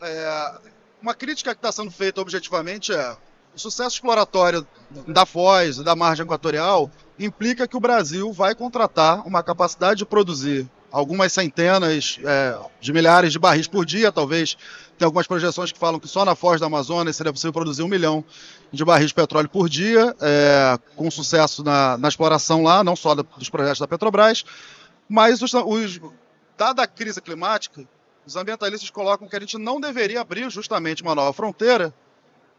É, 0.00 0.54
uma 1.00 1.14
crítica 1.14 1.54
que 1.54 1.58
está 1.58 1.70
sendo 1.72 1.90
feita 1.90 2.20
objetivamente 2.20 2.92
é 2.92 3.16
o 3.54 3.58
sucesso 3.58 3.96
exploratório 3.96 4.66
da 5.06 5.26
Foz 5.26 5.76
da 5.78 5.94
margem 5.94 6.24
equatorial 6.24 6.90
implica 7.18 7.68
que 7.68 7.76
o 7.76 7.80
Brasil 7.80 8.32
vai 8.32 8.54
contratar 8.54 9.26
uma 9.26 9.42
capacidade 9.42 9.98
de 9.98 10.06
produzir 10.06 10.68
algumas 10.92 11.32
centenas 11.32 12.20
é, 12.22 12.58
de 12.80 12.92
milhares 12.92 13.32
de 13.32 13.38
barris 13.38 13.66
por 13.66 13.86
dia, 13.86 14.12
talvez. 14.12 14.56
Tem 14.98 15.06
algumas 15.06 15.26
projeções 15.26 15.72
que 15.72 15.78
falam 15.78 15.98
que 15.98 16.06
só 16.06 16.24
na 16.24 16.36
Foz 16.36 16.60
da 16.60 16.66
Amazônia 16.66 17.12
seria 17.12 17.32
possível 17.32 17.52
produzir 17.52 17.82
um 17.82 17.88
milhão 17.88 18.22
de 18.70 18.84
barris 18.84 19.08
de 19.08 19.14
petróleo 19.14 19.48
por 19.48 19.68
dia, 19.68 20.14
é, 20.20 20.78
com 20.94 21.10
sucesso 21.10 21.64
na, 21.64 21.96
na, 21.96 22.08
exploração 22.08 22.62
lá, 22.62 22.84
não 22.84 22.94
só 22.94 23.14
dos 23.14 23.48
projetos 23.48 23.80
da 23.80 23.88
Petrobras. 23.88 24.44
Mas, 25.08 25.40
os, 25.42 25.52
os, 25.54 26.00
dada 26.56 26.82
a 26.82 26.86
crise 26.86 27.20
climática, 27.20 27.84
os 28.26 28.36
ambientalistas 28.36 28.90
colocam 28.90 29.26
que 29.26 29.34
a 29.34 29.40
gente 29.40 29.58
não 29.58 29.80
deveria 29.80 30.20
abrir 30.20 30.48
justamente 30.50 31.02
uma 31.02 31.14
nova 31.14 31.32
fronteira 31.32 31.92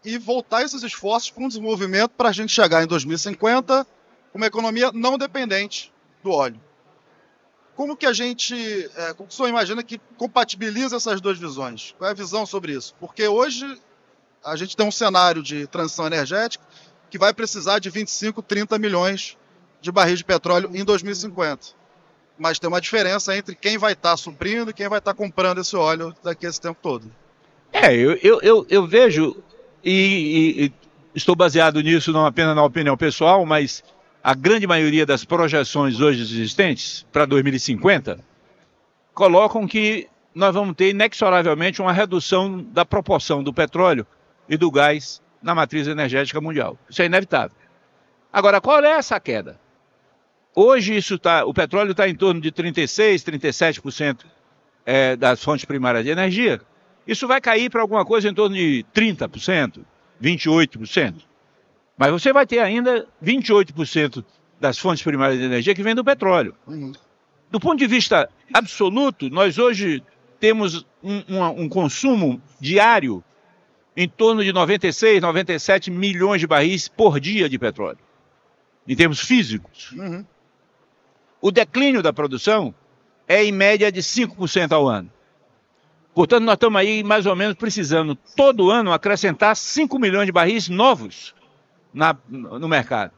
e 0.03 0.17
voltar 0.17 0.63
esses 0.63 0.83
esforços 0.83 1.29
para 1.29 1.43
um 1.43 1.47
desenvolvimento 1.47 2.11
para 2.11 2.29
a 2.29 2.33
gente 2.33 2.51
chegar 2.51 2.83
em 2.83 2.87
2050 2.87 3.87
com 4.31 4.37
uma 4.37 4.47
economia 4.47 4.91
não 4.91 5.17
dependente 5.17 5.93
do 6.21 6.31
óleo. 6.31 6.59
Como 7.75 7.97
que 7.97 8.05
a 8.05 8.13
gente, 8.13 8.55
é, 8.95 9.13
como 9.13 9.27
que 9.27 9.33
o 9.33 9.35
senhor 9.35 9.49
imagina 9.49 9.83
que 9.83 9.99
compatibiliza 10.17 10.95
essas 10.95 11.19
duas 11.19 11.37
visões? 11.37 11.95
Qual 11.97 12.07
é 12.07 12.11
a 12.11 12.15
visão 12.15 12.45
sobre 12.45 12.73
isso? 12.73 12.93
Porque 12.99 13.27
hoje 13.27 13.79
a 14.43 14.55
gente 14.55 14.77
tem 14.77 14.85
um 14.85 14.91
cenário 14.91 15.41
de 15.41 15.65
transição 15.67 16.05
energética 16.05 16.63
que 17.09 17.17
vai 17.17 17.33
precisar 17.33 17.79
de 17.79 17.89
25, 17.89 18.41
30 18.41 18.77
milhões 18.77 19.37
de 19.81 19.91
barris 19.91 20.19
de 20.19 20.25
petróleo 20.25 20.69
em 20.73 20.83
2050 20.83 21.83
mas 22.37 22.59
tem 22.59 22.67
uma 22.67 22.81
diferença 22.81 23.35
entre 23.35 23.55
quem 23.55 23.77
vai 23.77 23.93
estar 23.93 24.11
tá 24.11 24.17
suprindo 24.17 24.71
e 24.71 24.73
quem 24.73 24.87
vai 24.87 24.99
estar 24.99 25.13
tá 25.13 25.17
comprando 25.17 25.59
esse 25.59 25.75
óleo 25.75 26.13
daqui 26.23 26.45
a 26.45 26.49
esse 26.49 26.59
tempo 26.59 26.77
todo. 26.81 27.11
É, 27.71 27.95
eu, 27.95 28.13
eu, 28.21 28.39
eu, 28.41 28.65
eu 28.69 28.87
vejo, 28.87 29.35
e, 29.83 29.91
e, 29.91 30.65
e, 30.65 30.73
estou 31.15 31.35
baseado 31.35 31.81
nisso 31.81 32.11
não 32.11 32.25
apenas 32.25 32.55
na 32.55 32.63
opinião 32.63 32.97
pessoal, 32.97 33.45
mas 33.45 33.83
a 34.23 34.33
grande 34.33 34.65
maioria 34.65 35.05
das 35.05 35.25
projeções 35.25 35.99
hoje 35.99 36.21
existentes 36.21 37.05
para 37.11 37.25
2050 37.25 38.19
colocam 39.13 39.67
que 39.67 40.07
nós 40.33 40.55
vamos 40.55 40.75
ter 40.75 40.91
inexoravelmente 40.91 41.81
uma 41.81 41.91
redução 41.91 42.63
da 42.71 42.85
proporção 42.85 43.43
do 43.43 43.53
petróleo 43.53 44.07
e 44.47 44.55
do 44.55 44.71
gás 44.71 45.21
na 45.41 45.53
matriz 45.53 45.87
energética 45.87 46.39
mundial. 46.39 46.77
Isso 46.89 47.01
é 47.01 47.05
inevitável. 47.05 47.55
Agora, 48.31 48.61
qual 48.61 48.81
é 48.83 48.91
essa 48.91 49.19
queda? 49.19 49.59
Hoje 50.55 50.95
isso 50.95 51.19
tá, 51.19 51.45
o 51.45 51.53
petróleo 51.53 51.91
está 51.91 52.07
em 52.07 52.15
torno 52.15 52.39
de 52.39 52.49
36, 52.49 53.23
37% 53.23 54.25
é, 54.85 55.17
das 55.17 55.43
fontes 55.43 55.65
primárias 55.65 56.05
de 56.05 56.11
energia. 56.11 56.61
Isso 57.05 57.27
vai 57.27 57.41
cair 57.41 57.69
para 57.69 57.81
alguma 57.81 58.05
coisa 58.05 58.29
em 58.29 58.33
torno 58.33 58.55
de 58.55 58.85
30%, 58.95 59.81
28%. 60.21 61.32
Mas 61.97 62.11
você 62.11 62.33
vai 62.33 62.45
ter 62.45 62.59
ainda 62.59 63.07
28% 63.23 64.23
das 64.59 64.77
fontes 64.77 65.03
primárias 65.03 65.39
de 65.39 65.45
energia 65.45 65.75
que 65.75 65.83
vem 65.83 65.95
do 65.95 66.03
petróleo. 66.03 66.55
Uhum. 66.67 66.91
Do 67.51 67.59
ponto 67.59 67.77
de 67.77 67.87
vista 67.87 68.29
absoluto, 68.53 69.29
nós 69.29 69.57
hoje 69.57 70.03
temos 70.39 70.85
um, 71.03 71.23
um, 71.29 71.63
um, 71.63 71.69
consumo 71.69 72.41
diário 72.59 73.23
em 73.95 74.09
torno 74.09 74.43
de 74.43 74.51
96, 74.51 75.21
97 75.21 75.91
milhões 75.91 76.39
de 76.41 76.47
barris 76.47 76.87
por 76.87 77.19
dia 77.19 77.47
de 77.47 77.59
petróleo, 77.59 77.99
em 78.87 78.95
termos 78.95 79.19
físicos. 79.19 79.91
Uhum 79.91 80.25
o 81.43 81.51
declínio 81.51 82.01
da 82.01 82.13
produção 82.13 82.73
é 83.27 83.43
em 83.43 83.51
média 83.51 83.91
de 83.91 84.01
5% 84.01 84.71
ao 84.71 84.87
ano. 84.87 85.11
Portanto, 86.15 86.45
nós 86.45 86.53
estamos 86.53 86.79
aí 86.79 87.03
mais 87.03 87.25
ou 87.25 87.35
menos 87.35 87.55
precisando 87.55 88.15
todo 88.15 88.71
ano 88.71 88.93
acrescentar 88.93 89.53
5 89.53 89.99
milhões 89.99 90.25
de 90.25 90.31
barris 90.31 90.69
novos 90.69 91.35
na, 91.93 92.15
no 92.27 92.67
mercado. 92.67 93.13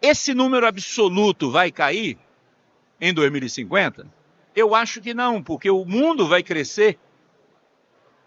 Esse 0.00 0.32
número 0.32 0.66
absoluto 0.66 1.50
vai 1.50 1.70
cair 1.70 2.16
em 3.00 3.12
2050? 3.12 4.06
Eu 4.54 4.74
acho 4.74 5.00
que 5.00 5.12
não, 5.12 5.42
porque 5.42 5.70
o 5.70 5.84
mundo 5.84 6.26
vai 6.26 6.42
crescer 6.42 6.98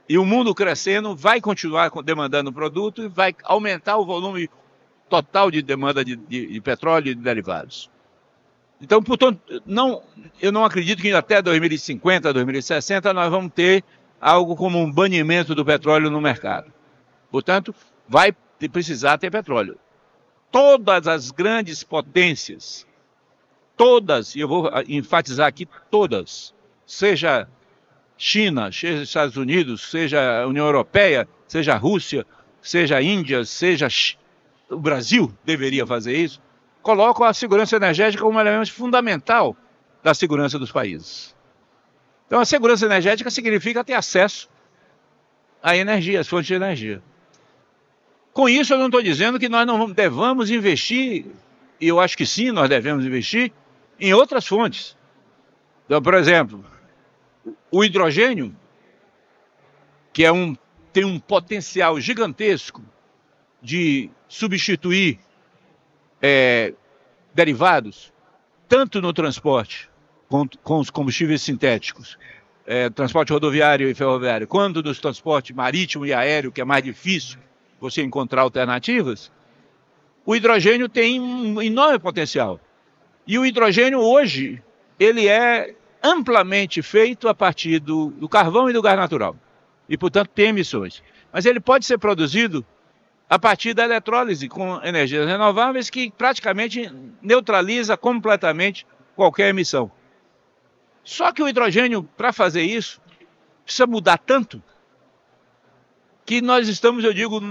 e 0.07 0.17
o 0.17 0.25
mundo 0.25 0.53
crescendo 0.53 1.15
vai 1.15 1.39
continuar 1.39 1.89
demandando 2.03 2.51
produto 2.51 3.03
e 3.03 3.07
vai 3.07 3.33
aumentar 3.43 3.97
o 3.97 4.05
volume 4.05 4.49
total 5.09 5.49
de 5.49 5.61
demanda 5.61 6.03
de, 6.03 6.15
de, 6.15 6.47
de 6.47 6.61
petróleo 6.61 7.11
e 7.11 7.15
de 7.15 7.21
derivados. 7.21 7.89
Então, 8.81 9.01
portanto, 9.01 9.61
não, 9.65 10.01
eu 10.41 10.51
não 10.51 10.65
acredito 10.65 11.01
que 11.01 11.11
até 11.13 11.41
2050, 11.41 12.33
2060, 12.33 13.13
nós 13.13 13.29
vamos 13.29 13.51
ter 13.53 13.83
algo 14.19 14.55
como 14.55 14.79
um 14.79 14.91
banimento 14.91 15.53
do 15.53 15.63
petróleo 15.63 16.09
no 16.09 16.19
mercado. 16.19 16.71
Portanto, 17.29 17.73
vai 18.11 18.35
precisar 18.73 19.17
ter 19.17 19.31
petróleo. 19.31 19.79
Todas 20.51 21.07
as 21.07 21.31
grandes 21.31 21.81
potências, 21.81 22.85
todas, 23.77 24.35
e 24.35 24.41
eu 24.41 24.49
vou 24.49 24.69
enfatizar 24.85 25.47
aqui 25.47 25.65
todas, 25.89 26.53
seja 26.85 27.47
China, 28.17 28.69
seja 28.69 29.01
Estados 29.01 29.37
Unidos, 29.37 29.89
seja 29.89 30.45
União 30.45 30.65
Europeia, 30.65 31.25
seja 31.47 31.77
Rússia, 31.77 32.27
seja 32.61 33.01
Índia, 33.01 33.45
seja 33.45 33.87
o 34.69 34.77
Brasil 34.77 35.33
deveria 35.45 35.87
fazer 35.87 36.17
isso, 36.17 36.41
colocam 36.81 37.25
a 37.25 37.33
segurança 37.33 37.77
energética 37.77 38.21
como 38.21 38.37
um 38.37 38.41
elemento 38.41 38.73
fundamental 38.73 39.55
da 40.03 40.13
segurança 40.13 40.59
dos 40.59 40.71
países. 40.71 41.33
Então, 42.27 42.41
a 42.41 42.45
segurança 42.45 42.85
energética 42.85 43.31
significa 43.31 43.85
ter 43.85 43.93
acesso 43.93 44.49
à 45.63 45.77
energia, 45.77 46.19
às 46.19 46.27
fontes 46.27 46.47
de 46.47 46.55
energia. 46.55 47.01
Com 48.33 48.47
isso, 48.47 48.73
eu 48.73 48.77
não 48.77 48.85
estou 48.85 49.01
dizendo 49.01 49.37
que 49.37 49.49
nós 49.49 49.67
não 49.67 49.91
devamos 49.91 50.49
investir, 50.49 51.25
e 51.79 51.87
eu 51.87 51.99
acho 51.99 52.17
que 52.17 52.25
sim, 52.25 52.51
nós 52.51 52.69
devemos 52.69 53.05
investir 53.05 53.51
em 53.99 54.13
outras 54.13 54.47
fontes. 54.47 54.97
Então, 55.85 56.01
por 56.01 56.13
exemplo, 56.13 56.63
o 57.69 57.83
hidrogênio, 57.83 58.55
que 60.13 60.23
é 60.23 60.31
um, 60.31 60.55
tem 60.93 61.03
um 61.03 61.19
potencial 61.19 61.99
gigantesco 61.99 62.81
de 63.61 64.09
substituir 64.29 65.19
é, 66.21 66.73
derivados, 67.33 68.13
tanto 68.67 69.01
no 69.01 69.11
transporte 69.11 69.89
com, 70.29 70.47
com 70.63 70.79
os 70.79 70.89
combustíveis 70.89 71.41
sintéticos, 71.41 72.17
é, 72.65 72.89
transporte 72.89 73.33
rodoviário 73.33 73.89
e 73.89 73.93
ferroviário, 73.93 74.47
quanto 74.47 74.81
nos 74.81 74.99
transporte 74.99 75.53
marítimo 75.53 76.05
e 76.05 76.13
aéreo, 76.13 76.51
que 76.51 76.61
é 76.61 76.65
mais 76.65 76.81
difícil 76.81 77.37
você 77.81 78.03
encontrar 78.03 78.43
alternativas, 78.43 79.31
o 80.23 80.35
hidrogênio 80.35 80.87
tem 80.87 81.19
um 81.19 81.59
enorme 81.59 81.97
potencial. 81.97 82.59
E 83.25 83.39
o 83.39 83.45
hidrogênio 83.45 83.99
hoje, 83.99 84.61
ele 84.99 85.27
é 85.27 85.73
amplamente 86.03 86.81
feito 86.83 87.27
a 87.27 87.33
partir 87.33 87.79
do, 87.79 88.11
do 88.11 88.29
carvão 88.29 88.69
e 88.69 88.73
do 88.73 88.81
gás 88.83 88.95
natural. 88.95 89.35
E, 89.89 89.97
portanto, 89.97 90.29
tem 90.29 90.49
emissões. 90.49 91.01
Mas 91.33 91.45
ele 91.45 91.59
pode 91.59 91.85
ser 91.85 91.97
produzido 91.97 92.63
a 93.27 93.39
partir 93.39 93.73
da 93.73 93.83
eletrólise 93.83 94.47
com 94.47 94.79
energias 94.83 95.25
renováveis 95.25 95.89
que 95.89 96.11
praticamente 96.11 96.91
neutraliza 97.21 97.97
completamente 97.97 98.85
qualquer 99.15 99.49
emissão. 99.49 99.91
Só 101.03 101.31
que 101.31 101.41
o 101.41 101.49
hidrogênio, 101.49 102.03
para 102.15 102.31
fazer 102.31 102.61
isso, 102.61 103.01
precisa 103.63 103.87
mudar 103.87 104.19
tanto 104.19 104.61
que 106.25 106.41
nós 106.41 106.67
estamos, 106.67 107.03
eu 107.03 107.13
digo, 107.13 107.41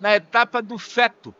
na 0.00 0.16
etapa 0.16 0.62
do 0.62 0.78
feto, 0.78 1.34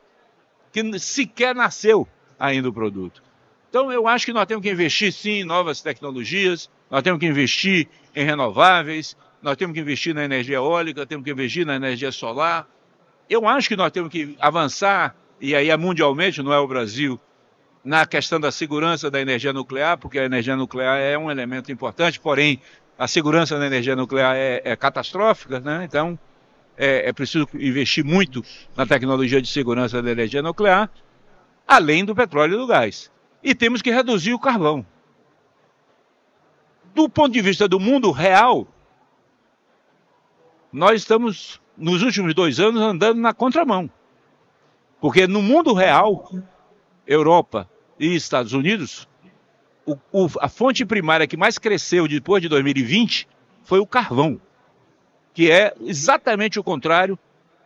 que 0.73 0.99
sequer 0.99 1.55
nasceu 1.55 2.07
ainda 2.39 2.69
o 2.69 2.73
produto. 2.73 3.23
Então 3.69 3.93
eu 3.93 4.07
acho 4.07 4.27
que 4.27 4.33
nós 4.33 4.47
temos 4.47 4.63
que 4.63 4.71
investir 4.71 5.13
sim 5.13 5.41
em 5.41 5.45
novas 5.45 5.81
tecnologias, 5.81 6.71
nós 6.91 7.03
temos 7.03 7.19
que 7.19 7.27
investir 7.27 7.89
em 8.15 8.25
renováveis, 8.25 9.17
nós 9.43 9.57
temos 9.57 9.75
que 9.75 9.81
investir 9.81 10.15
na 10.15 10.25
energia 10.25 10.57
eólica, 10.57 11.05
temos 11.07 11.25
que 11.25 11.31
investir 11.31 11.67
na 11.67 11.75
energia 11.75 12.13
solar, 12.13 12.69
eu 13.29 13.49
acho 13.49 13.69
que 13.69 13.77
nós 13.77 13.91
temos 13.91 14.11
que 14.11 14.37
avançar, 14.41 15.17
e 15.41 15.55
aí 15.55 15.71
é 15.71 15.77
mundialmente, 15.77 16.43
não 16.43 16.53
é 16.53 16.59
o 16.59 16.67
Brasil, 16.67 17.21
na 17.85 18.07
questão 18.07 18.41
da 18.41 18.51
segurança 18.51 19.11
da 19.11 19.21
energia 19.21 19.53
nuclear, 19.53 19.99
porque 19.99 20.19
a 20.19 20.25
energia 20.25 20.57
nuclear 20.57 20.99
é 20.99 21.19
um 21.19 21.31
elemento 21.31 21.71
importante, 21.71 22.19
porém 22.19 22.61
a 22.99 23.09
segurança 23.09 23.59
da 23.59 23.67
energia 23.67 23.97
nuclear 23.97 24.37
é, 24.37 24.63
é 24.65 24.77
catastrófica, 24.77 25.61
né? 25.61 25.85
então 25.85 26.19
é, 26.77 27.09
é, 27.09 27.13
preciso 27.13 27.49
investir 27.55 28.05
muito 28.05 28.45
na 28.77 28.87
tecnologia 28.87 29.41
de 29.41 29.49
segurança 29.49 30.03
da 30.03 30.11
energia 30.11 30.43
nuclear, 30.43 30.91
além 31.67 32.05
do 32.05 32.15
petróleo 32.15 32.55
e 32.55 32.59
do 32.59 32.67
gás. 32.67 33.11
E 33.43 33.55
temos 33.55 33.83
que 33.83 33.91
reduzir 33.91 34.33
o 34.33 34.39
carvão. 34.39 34.85
Do 36.95 37.09
ponto 37.09 37.33
de 37.33 37.41
vista 37.41 37.67
do 37.67 37.81
mundo 37.81 38.11
real, 38.11 38.67
nós 40.73 41.01
estamos 41.01 41.61
nos 41.77 42.03
últimos 42.03 42.35
dois 42.35 42.61
anos 42.61 42.81
andando 42.81 43.21
na 43.21 43.35
contramão. 43.35 43.91
Porque 45.01 45.27
no 45.27 45.43
mundo 45.43 45.73
real, 45.73 46.31
Europa 47.07 47.69
e 47.99 48.15
Estados 48.15 48.53
Unidos, 48.53 49.09
o, 49.85 49.97
o, 50.11 50.29
a 50.41 50.49
fonte 50.49 50.85
primária 50.85 51.27
que 51.27 51.37
mais 51.37 51.59
cresceu 51.59 52.09
depois 52.09 52.43
de 52.43 52.49
2020 52.49 53.29
foi 53.63 53.79
o 53.79 53.87
carvão, 53.87 54.41
que 55.35 55.51
é 55.51 55.75
exatamente 55.81 56.61
o 56.61 56.65
contrário 56.65 57.19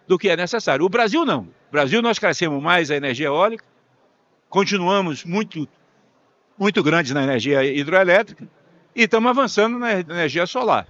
do 0.08 0.18
que 0.18 0.30
é 0.30 0.36
necessário. 0.36 0.84
O 0.84 0.88
Brasil 0.88 1.24
não. 1.24 1.42
O 1.42 1.70
Brasil 1.70 2.00
nós 2.00 2.18
crescemos 2.18 2.60
mais 2.62 2.90
a 2.90 2.96
energia 2.96 3.26
eólica, 3.26 3.62
continuamos 4.48 5.24
muito 5.24 5.68
muito 6.58 6.82
grandes 6.82 7.12
na 7.12 7.22
energia 7.22 7.62
hidroelétrica 7.62 8.48
e 8.96 9.02
estamos 9.02 9.30
avançando 9.30 9.78
na 9.78 10.00
energia 10.00 10.44
solar. 10.44 10.88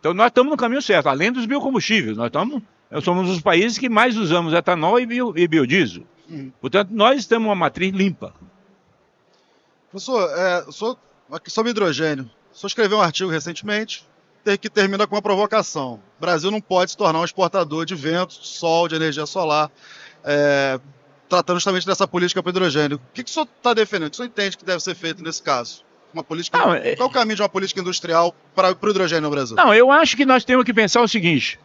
Então 0.00 0.14
nós 0.14 0.28
estamos 0.28 0.50
no 0.50 0.56
caminho 0.56 0.80
certo, 0.80 1.08
além 1.08 1.30
dos 1.30 1.44
biocombustíveis. 1.44 2.16
Nós, 2.16 2.28
estamos, 2.28 2.62
somos 3.02 3.28
dos 3.28 3.42
países 3.42 3.76
que 3.76 3.88
mais 3.88 4.16
usamos 4.16 4.54
etanol 4.54 4.98
e, 4.98 5.04
bio, 5.04 5.36
e 5.36 5.46
biodiesel. 5.46 6.04
Hum. 6.30 6.50
Portanto, 6.60 6.90
nós 6.92 7.20
estamos 7.20 7.48
uma 7.48 7.54
matriz 7.54 7.92
limpa. 7.92 8.32
Professor, 9.90 10.30
é, 10.38 10.64
sobre 11.48 11.70
hidrogênio, 11.70 12.30
o 12.52 12.56
senhor 12.56 12.68
escreveu 12.68 12.98
um 12.98 13.02
artigo 13.02 13.30
recentemente 13.30 14.06
que 14.60 14.68
termina 14.68 15.06
com 15.06 15.14
uma 15.16 15.22
provocação. 15.22 16.00
O 16.18 16.20
Brasil 16.20 16.50
não 16.50 16.60
pode 16.60 16.90
se 16.90 16.96
tornar 16.96 17.20
um 17.20 17.24
exportador 17.24 17.84
de 17.84 17.94
vento, 17.94 18.38
de 18.40 18.46
sol, 18.46 18.86
de 18.88 18.94
energia 18.94 19.26
solar, 19.26 19.70
é, 20.22 20.78
tratando 21.28 21.56
justamente 21.56 21.86
dessa 21.86 22.06
política 22.06 22.42
para 22.42 22.50
o 22.50 22.52
hidrogênio. 22.52 22.96
O 22.98 23.12
que, 23.14 23.24
que 23.24 23.30
o 23.30 23.32
senhor 23.32 23.48
está 23.56 23.72
defendendo? 23.72 24.08
O 24.08 24.10
que 24.10 24.14
o 24.14 24.16
senhor 24.18 24.28
entende 24.28 24.56
que 24.56 24.64
deve 24.64 24.80
ser 24.82 24.94
feito 24.94 25.22
nesse 25.22 25.42
caso? 25.42 25.82
Uma 26.12 26.22
política, 26.22 26.58
não, 26.58 26.74
é- 26.74 26.94
qual 26.94 27.08
é 27.08 27.10
o 27.10 27.12
caminho 27.12 27.36
de 27.36 27.42
uma 27.42 27.48
política 27.48 27.80
industrial 27.80 28.34
para, 28.54 28.68
o 28.80 28.90
hidrogênio 28.90 29.22
no 29.22 29.30
Brasil? 29.30 29.56
Não, 29.56 29.74
eu 29.74 29.90
acho 29.90 30.16
que 30.16 30.24
nós 30.24 30.44
temos 30.44 30.64
que 30.64 30.72
pensar 30.72 31.00
o 31.00 31.08
seguinte: 31.08 31.58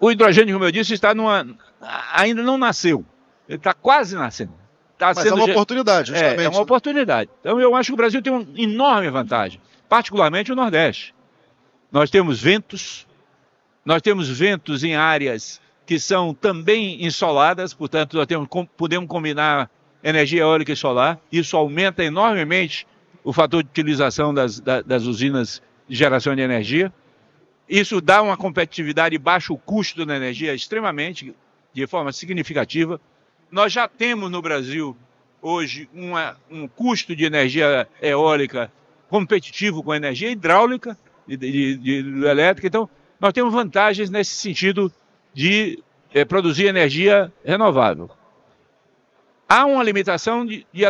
o 0.00 0.10
hidrogênio, 0.10 0.54
como 0.54 0.64
eu 0.64 0.72
disse, 0.72 0.94
está 0.94 1.14
numa, 1.14 1.46
ainda 2.12 2.42
não 2.42 2.58
nasceu. 2.58 3.04
Ele 3.48 3.58
está 3.58 3.72
quase 3.72 4.16
nascendo. 4.16 4.52
Tá 4.98 5.12
Mas 5.14 5.24
é 5.26 5.32
uma 5.32 5.44
oportunidade, 5.44 6.08
justamente. 6.10 6.40
É, 6.40 6.44
é 6.44 6.48
uma 6.48 6.60
oportunidade. 6.60 7.30
Então 7.40 7.60
eu 7.60 7.76
acho 7.76 7.90
que 7.90 7.94
o 7.94 7.96
Brasil 7.96 8.20
tem 8.20 8.32
uma 8.32 8.44
enorme 8.56 9.08
vantagem, 9.10 9.60
particularmente 9.88 10.50
o 10.50 10.56
Nordeste. 10.56 11.14
Nós 11.90 12.10
temos 12.10 12.40
ventos, 12.40 13.06
nós 13.84 14.02
temos 14.02 14.28
ventos 14.28 14.84
em 14.84 14.94
áreas 14.94 15.60
que 15.86 15.98
são 15.98 16.34
também 16.34 17.02
insoladas, 17.02 17.72
portanto, 17.72 18.14
nós 18.18 18.26
temos, 18.26 18.46
podemos 18.76 19.08
combinar 19.08 19.70
energia 20.04 20.42
eólica 20.42 20.70
e 20.70 20.76
solar. 20.76 21.18
Isso 21.32 21.56
aumenta 21.56 22.04
enormemente 22.04 22.86
o 23.24 23.32
fator 23.32 23.62
de 23.62 23.70
utilização 23.70 24.34
das, 24.34 24.60
das, 24.60 25.04
usinas 25.04 25.62
de 25.88 25.96
geração 25.96 26.36
de 26.36 26.42
energia. 26.42 26.92
Isso 27.66 28.02
dá 28.02 28.20
uma 28.20 28.36
competitividade 28.36 29.14
e 29.14 29.18
baixo 29.18 29.56
custo 29.56 30.04
da 30.04 30.14
energia 30.14 30.54
extremamente, 30.54 31.34
de 31.72 31.86
forma 31.86 32.12
significativa. 32.12 33.00
Nós 33.50 33.72
já 33.72 33.88
temos 33.88 34.30
no 34.30 34.42
Brasil 34.42 34.94
hoje 35.40 35.88
uma, 35.94 36.36
um 36.50 36.68
custo 36.68 37.16
de 37.16 37.24
energia 37.24 37.88
eólica 38.02 38.70
competitivo 39.08 39.82
com 39.82 39.92
a 39.92 39.96
energia 39.96 40.30
hidráulica 40.30 40.98
de, 41.28 41.36
de, 41.36 41.76
de 42.02 42.24
elétrica. 42.24 42.66
Então, 42.66 42.88
nós 43.20 43.32
temos 43.32 43.52
vantagens 43.52 44.10
nesse 44.10 44.34
sentido 44.36 44.90
de 45.34 45.82
é, 46.12 46.24
produzir 46.24 46.66
energia 46.66 47.32
renovável. 47.44 48.10
Há 49.48 49.66
uma 49.66 49.82
limitação 49.82 50.44
de, 50.44 50.66
de. 50.72 50.84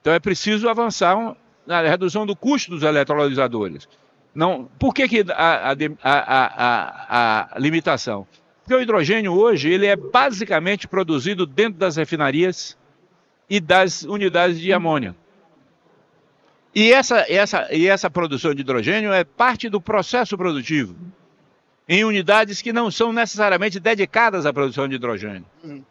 Então, 0.00 0.12
é 0.12 0.18
preciso 0.18 0.68
avançar 0.68 1.36
na 1.66 1.82
redução 1.82 2.26
do 2.26 2.34
custo 2.34 2.70
dos 2.70 2.82
eletrolisadores. 2.82 3.86
Não, 4.34 4.68
por 4.78 4.94
que, 4.94 5.08
que 5.08 5.24
a, 5.30 5.72
a, 5.72 5.76
a, 6.02 7.56
a 7.56 7.58
limitação? 7.58 8.26
Porque 8.62 8.74
o 8.74 8.80
hidrogênio 8.80 9.32
hoje 9.32 9.68
ele 9.68 9.86
é 9.86 9.96
basicamente 9.96 10.86
produzido 10.86 11.44
dentro 11.44 11.78
das 11.78 11.96
refinarias 11.96 12.78
e 13.48 13.58
das 13.58 14.04
unidades 14.04 14.60
de 14.60 14.72
amônia. 14.72 15.16
E 16.74 16.92
essa, 16.92 17.26
essa, 17.28 17.68
e 17.74 17.86
essa 17.86 18.08
produção 18.08 18.54
de 18.54 18.60
hidrogênio 18.60 19.12
é 19.12 19.24
parte 19.24 19.68
do 19.68 19.80
processo 19.80 20.36
produtivo, 20.36 20.94
em 21.88 22.04
unidades 22.04 22.62
que 22.62 22.72
não 22.72 22.90
são 22.90 23.12
necessariamente 23.12 23.80
dedicadas 23.80 24.46
à 24.46 24.52
produção 24.52 24.86
de 24.86 24.94
hidrogênio. 24.94 25.44
Uhum. 25.64 25.84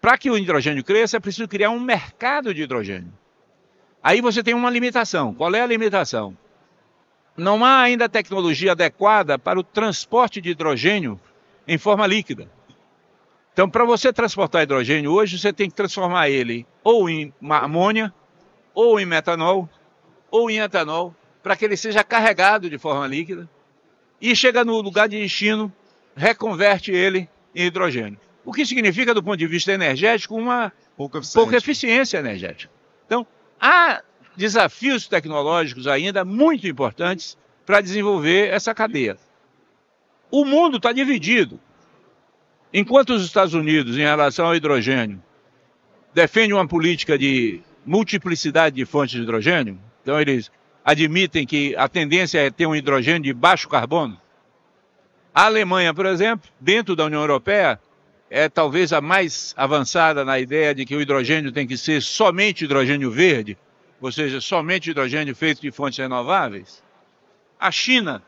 Para 0.00 0.18
que 0.18 0.30
o 0.30 0.38
hidrogênio 0.38 0.84
cresça, 0.84 1.16
é 1.16 1.20
preciso 1.20 1.48
criar 1.48 1.70
um 1.70 1.80
mercado 1.80 2.52
de 2.54 2.62
hidrogênio. 2.62 3.12
Aí 4.02 4.20
você 4.20 4.42
tem 4.42 4.54
uma 4.54 4.70
limitação. 4.70 5.32
Qual 5.32 5.54
é 5.54 5.60
a 5.60 5.66
limitação? 5.66 6.36
Não 7.36 7.64
há 7.64 7.80
ainda 7.80 8.08
tecnologia 8.08 8.72
adequada 8.72 9.38
para 9.38 9.58
o 9.58 9.62
transporte 9.62 10.40
de 10.40 10.50
hidrogênio 10.50 11.20
em 11.66 11.78
forma 11.78 12.06
líquida. 12.06 12.50
Então, 13.52 13.68
para 13.68 13.84
você 13.84 14.12
transportar 14.12 14.62
hidrogênio 14.62 15.12
hoje, 15.12 15.38
você 15.38 15.52
tem 15.52 15.68
que 15.68 15.76
transformar 15.76 16.28
ele 16.28 16.66
ou 16.82 17.08
em 17.08 17.32
amônia, 17.48 18.12
ou 18.74 18.98
em 18.98 19.06
metanol, 19.06 19.68
ou 20.30 20.50
em 20.50 20.60
etanol, 20.60 21.14
para 21.42 21.56
que 21.56 21.64
ele 21.64 21.76
seja 21.76 22.04
carregado 22.04 22.70
de 22.70 22.78
forma 22.78 23.06
líquida 23.06 23.48
e 24.20 24.34
chega 24.36 24.64
no 24.64 24.80
lugar 24.80 25.08
de 25.08 25.20
destino, 25.20 25.72
reconverte 26.14 26.92
ele 26.92 27.28
em 27.54 27.66
hidrogênio. 27.66 28.18
O 28.44 28.52
que 28.52 28.64
significa, 28.64 29.14
do 29.14 29.22
ponto 29.22 29.36
de 29.36 29.46
vista 29.46 29.72
energético, 29.72 30.36
uma 30.36 30.72
pouca, 30.96 31.20
pouca 31.34 31.56
eficiência 31.56 32.18
energética. 32.18 32.72
Então, 33.06 33.26
há 33.60 34.02
desafios 34.36 35.06
tecnológicos 35.06 35.86
ainda 35.86 36.24
muito 36.24 36.66
importantes 36.66 37.36
para 37.66 37.80
desenvolver 37.80 38.48
essa 38.52 38.74
cadeia. 38.74 39.16
O 40.30 40.44
mundo 40.44 40.78
está 40.78 40.92
dividido. 40.92 41.60
Enquanto 42.72 43.10
os 43.10 43.24
Estados 43.24 43.52
Unidos, 43.52 43.96
em 43.98 44.02
relação 44.02 44.46
ao 44.46 44.56
hidrogênio, 44.56 45.22
defendem 46.14 46.54
uma 46.54 46.66
política 46.66 47.18
de 47.18 47.60
multiplicidade 47.84 48.76
de 48.76 48.84
fontes 48.84 49.14
de 49.14 49.22
hidrogênio, 49.22 49.78
então 50.02 50.20
eles 50.20 50.50
admitem 50.84 51.46
que 51.46 51.74
a 51.76 51.88
tendência 51.88 52.38
é 52.38 52.50
ter 52.50 52.66
um 52.66 52.74
hidrogênio 52.74 53.22
de 53.22 53.32
baixo 53.32 53.68
carbono. 53.68 54.20
A 55.34 55.44
Alemanha, 55.46 55.94
por 55.94 56.06
exemplo, 56.06 56.48
dentro 56.60 56.94
da 56.94 57.04
União 57.06 57.20
Europeia, 57.20 57.80
é 58.28 58.48
talvez 58.48 58.92
a 58.92 59.00
mais 59.00 59.54
avançada 59.56 60.24
na 60.24 60.38
ideia 60.38 60.74
de 60.74 60.84
que 60.84 60.96
o 60.96 61.00
hidrogênio 61.00 61.52
tem 61.52 61.66
que 61.66 61.76
ser 61.76 62.02
somente 62.02 62.64
hidrogênio 62.64 63.10
verde, 63.10 63.56
ou 64.00 64.10
seja, 64.10 64.40
somente 64.40 64.90
hidrogênio 64.90 65.34
feito 65.34 65.60
de 65.60 65.70
fontes 65.70 65.98
renováveis. 65.98 66.82
A 67.58 67.70
China 67.70 68.22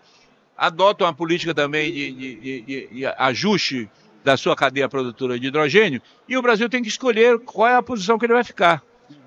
adota 0.57 1.05
uma 1.05 1.13
política 1.13 1.53
também 1.55 1.93
de, 1.93 2.13
de, 2.13 2.61
de, 2.61 2.89
de, 2.89 3.07
ajuste 3.07 3.91
da 4.23 4.37
sua 4.37 4.55
cadeia 4.55 4.89
produtora 4.89 5.39
de 5.39 5.49
hidrogênio 5.49 6.01
e 6.29 6.37
o 6.37 6.43
Brasil 6.43 6.69
tem 6.69 6.83
que 6.83 6.89
escolher 6.89 7.39
qual 7.41 7.69
é 7.69 7.75
a 7.75 7.83
posição 7.83 8.19
que 8.19 8.25
ele 8.25 8.33
vai 8.33 8.45
ficar. 8.45 8.83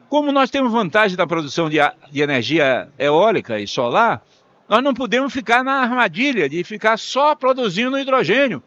Como 0.09 0.31
nós 0.31 0.49
temos 0.49 0.71
vantagem 0.71 1.17
da 1.17 1.27
produção 1.27 1.69
de, 1.69 1.77
de 2.11 2.21
energia 2.21 2.89
eólica 2.97 3.59
e 3.59 3.67
solar, 3.67 4.23
nós 4.67 4.81
não 4.81 4.93
podemos 4.93 5.33
ficar 5.33 5.63
na 5.63 5.73
armadilha 5.81 6.47
de 6.47 6.63
ficar 6.63 6.97
só 6.97 7.35
produzindo 7.35 7.99
hidrogênio. 7.99 8.63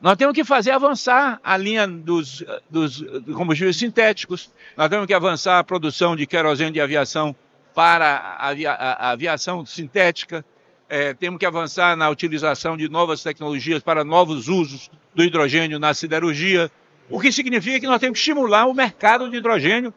Nós 0.00 0.16
temos 0.16 0.34
que 0.34 0.44
fazer 0.44 0.70
avançar 0.70 1.40
a 1.42 1.56
linha 1.56 1.86
dos, 1.86 2.44
dos 2.70 3.04
combustíveis 3.34 3.76
sintéticos, 3.76 4.50
nós 4.76 4.88
temos 4.88 5.06
que 5.06 5.14
avançar 5.14 5.58
a 5.58 5.64
produção 5.64 6.14
de 6.14 6.26
querosene 6.26 6.70
de 6.70 6.80
aviação 6.80 7.34
para 7.74 8.16
a, 8.16 8.48
avia, 8.48 8.72
a 8.72 9.10
aviação 9.10 9.66
sintética, 9.66 10.44
é, 10.88 11.12
temos 11.12 11.38
que 11.38 11.44
avançar 11.44 11.96
na 11.96 12.08
utilização 12.08 12.76
de 12.76 12.88
novas 12.88 13.22
tecnologias 13.22 13.82
para 13.82 14.04
novos 14.04 14.48
usos 14.48 14.90
do 15.14 15.22
hidrogênio 15.22 15.78
na 15.78 15.92
siderurgia, 15.92 16.70
o 17.10 17.20
que 17.20 17.32
significa 17.32 17.80
que 17.80 17.86
nós 17.86 18.00
temos 18.00 18.18
que 18.18 18.20
estimular 18.20 18.66
o 18.66 18.74
mercado 18.74 19.28
de 19.28 19.36
hidrogênio 19.36 19.92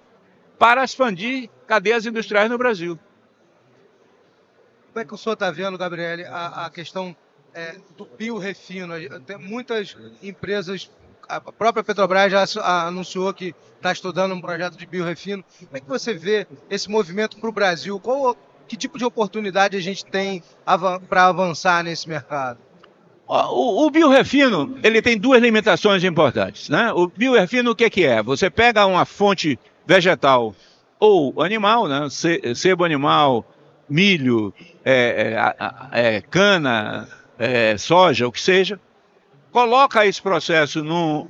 para 0.62 0.84
expandir 0.84 1.50
cadeias 1.66 2.06
industriais 2.06 2.48
no 2.48 2.56
Brasil. 2.56 3.00
Como 4.94 5.02
é 5.02 5.04
que 5.04 5.12
o 5.12 5.18
senhor 5.18 5.34
está 5.34 5.50
vendo, 5.50 5.76
Gabriele, 5.76 6.24
a, 6.26 6.68
a 6.68 6.70
questão 6.70 7.16
é, 7.52 7.78
do 7.98 8.06
biorefino? 8.06 8.94
Tem 9.22 9.40
muitas 9.40 9.98
empresas, 10.22 10.92
a 11.28 11.42
própria 11.42 11.84
Petrobras 11.84 12.32
já 12.32 12.46
anunciou 12.86 13.34
que 13.34 13.56
está 13.76 13.92
estudando 13.92 14.36
um 14.36 14.42
projeto 14.42 14.78
de 14.78 14.86
biorefino. 14.86 15.44
Como 15.58 15.78
é 15.78 15.80
que 15.80 15.90
você 15.90 16.14
vê 16.14 16.46
esse 16.70 16.88
movimento 16.92 17.40
para 17.40 17.50
o 17.50 17.52
Brasil? 17.52 18.00
Qual 18.00 18.38
que 18.68 18.78
tipo 18.78 19.00
de 19.00 19.06
oportunidade 19.06 19.76
a 19.76 19.82
gente 19.82 20.06
tem 20.06 20.44
para 21.10 21.26
avançar 21.26 21.84
nesse 21.84 22.08
mercado? 22.08 22.60
O, 23.28 23.88
o, 23.88 23.90
biorefino, 23.90 24.78
ele 24.84 25.02
tem 25.02 25.18
duas 25.18 25.42
limitações 25.42 26.04
importantes, 26.04 26.70
né? 26.70 26.92
O 26.94 27.08
biorefino, 27.08 27.72
o 27.72 27.76
que, 27.76 27.90
que 27.90 28.06
é? 28.06 28.22
Você 28.22 28.50
pega 28.50 28.86
uma 28.86 29.06
fonte 29.06 29.58
vegetal 29.86 30.56
ou 31.00 31.42
animal, 31.42 31.88
né? 31.88 32.08
Sebo 32.56 32.84
animal, 32.84 33.46
milho, 33.90 34.54
é, 34.86 35.54
é, 35.92 36.16
é, 36.16 36.22
cana, 36.22 37.08
é, 37.38 37.78
soja, 37.78 38.28
o 38.28 38.32
que 38.32 38.42
seja, 38.42 38.80
coloca 39.52 40.06
esse 40.06 40.22
processo 40.22 40.84
no, 40.84 41.28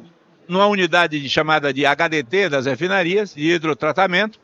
numa 0.47 0.67
unidade 0.67 1.19
de, 1.19 1.29
chamada 1.29 1.73
de 1.73 1.85
HDT 1.85 2.49
das 2.49 2.65
refinarias, 2.65 3.33
de 3.33 3.51
hidrotratamento, 3.51 4.39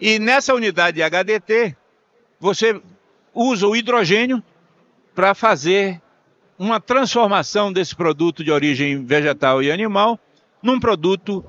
e 0.00 0.18
nessa 0.18 0.54
unidade 0.54 0.96
de 0.96 1.02
HDT, 1.02 1.76
você 2.40 2.80
usa 3.34 3.66
o 3.66 3.76
hidrogênio 3.76 4.42
para 5.14 5.34
fazer 5.34 6.00
uma 6.58 6.80
transformação 6.80 7.72
desse 7.72 7.94
produto 7.94 8.42
de 8.42 8.50
origem 8.50 9.04
vegetal 9.04 9.62
e 9.62 9.70
animal 9.70 10.18
num 10.62 10.80
produto 10.80 11.44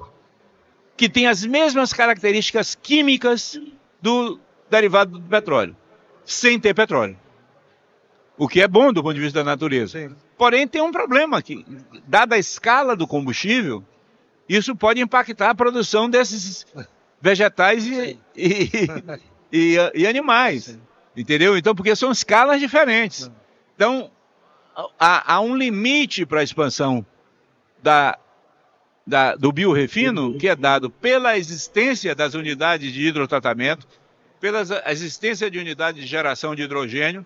que 1.02 1.10
tem 1.10 1.26
as 1.26 1.44
mesmas 1.44 1.92
características 1.92 2.76
químicas 2.76 3.60
do 4.00 4.40
derivado 4.70 5.18
do 5.18 5.28
petróleo, 5.28 5.76
sem 6.24 6.60
ter 6.60 6.76
petróleo. 6.76 7.18
O 8.38 8.48
que 8.48 8.62
é 8.62 8.68
bom 8.68 8.94
do 8.94 9.02
ponto 9.02 9.16
de 9.16 9.20
vista 9.20 9.40
da 9.40 9.44
natureza. 9.44 9.98
Sim. 9.98 10.16
Porém, 10.38 10.68
tem 10.68 10.80
um 10.80 10.92
problema 10.92 11.40
aqui. 11.40 11.66
Dada 12.06 12.36
a 12.36 12.38
escala 12.38 12.96
do 12.96 13.08
combustível, 13.08 13.84
isso 14.48 14.76
pode 14.76 15.02
impactar 15.02 15.50
a 15.50 15.56
produção 15.56 16.08
desses 16.08 16.68
vegetais 17.20 17.88
e, 17.88 18.20
e, 18.36 18.70
e, 19.52 19.78
e 19.96 20.06
animais. 20.06 20.78
Entendeu? 21.18 21.58
Então, 21.58 21.74
porque 21.74 21.96
são 21.96 22.12
escalas 22.12 22.60
diferentes. 22.60 23.32
Então, 23.76 24.12
há, 25.00 25.34
há 25.34 25.42
um 25.42 25.56
limite 25.56 26.28
para 26.28 26.42
a 26.42 26.44
expansão 26.44 27.04
da, 27.82 28.20
da, 29.12 29.36
do 29.36 29.52
biorefino, 29.52 30.38
que 30.38 30.48
é 30.48 30.56
dado 30.56 30.90
pela 30.90 31.38
existência 31.38 32.16
das 32.16 32.34
unidades 32.34 32.94
de 32.94 33.06
hidrotratamento, 33.06 33.86
pela 34.40 34.64
existência 34.90 35.52
de 35.52 35.60
unidades 35.60 36.02
de 36.02 36.08
geração 36.08 36.56
de 36.56 36.64
hidrogênio, 36.64 37.26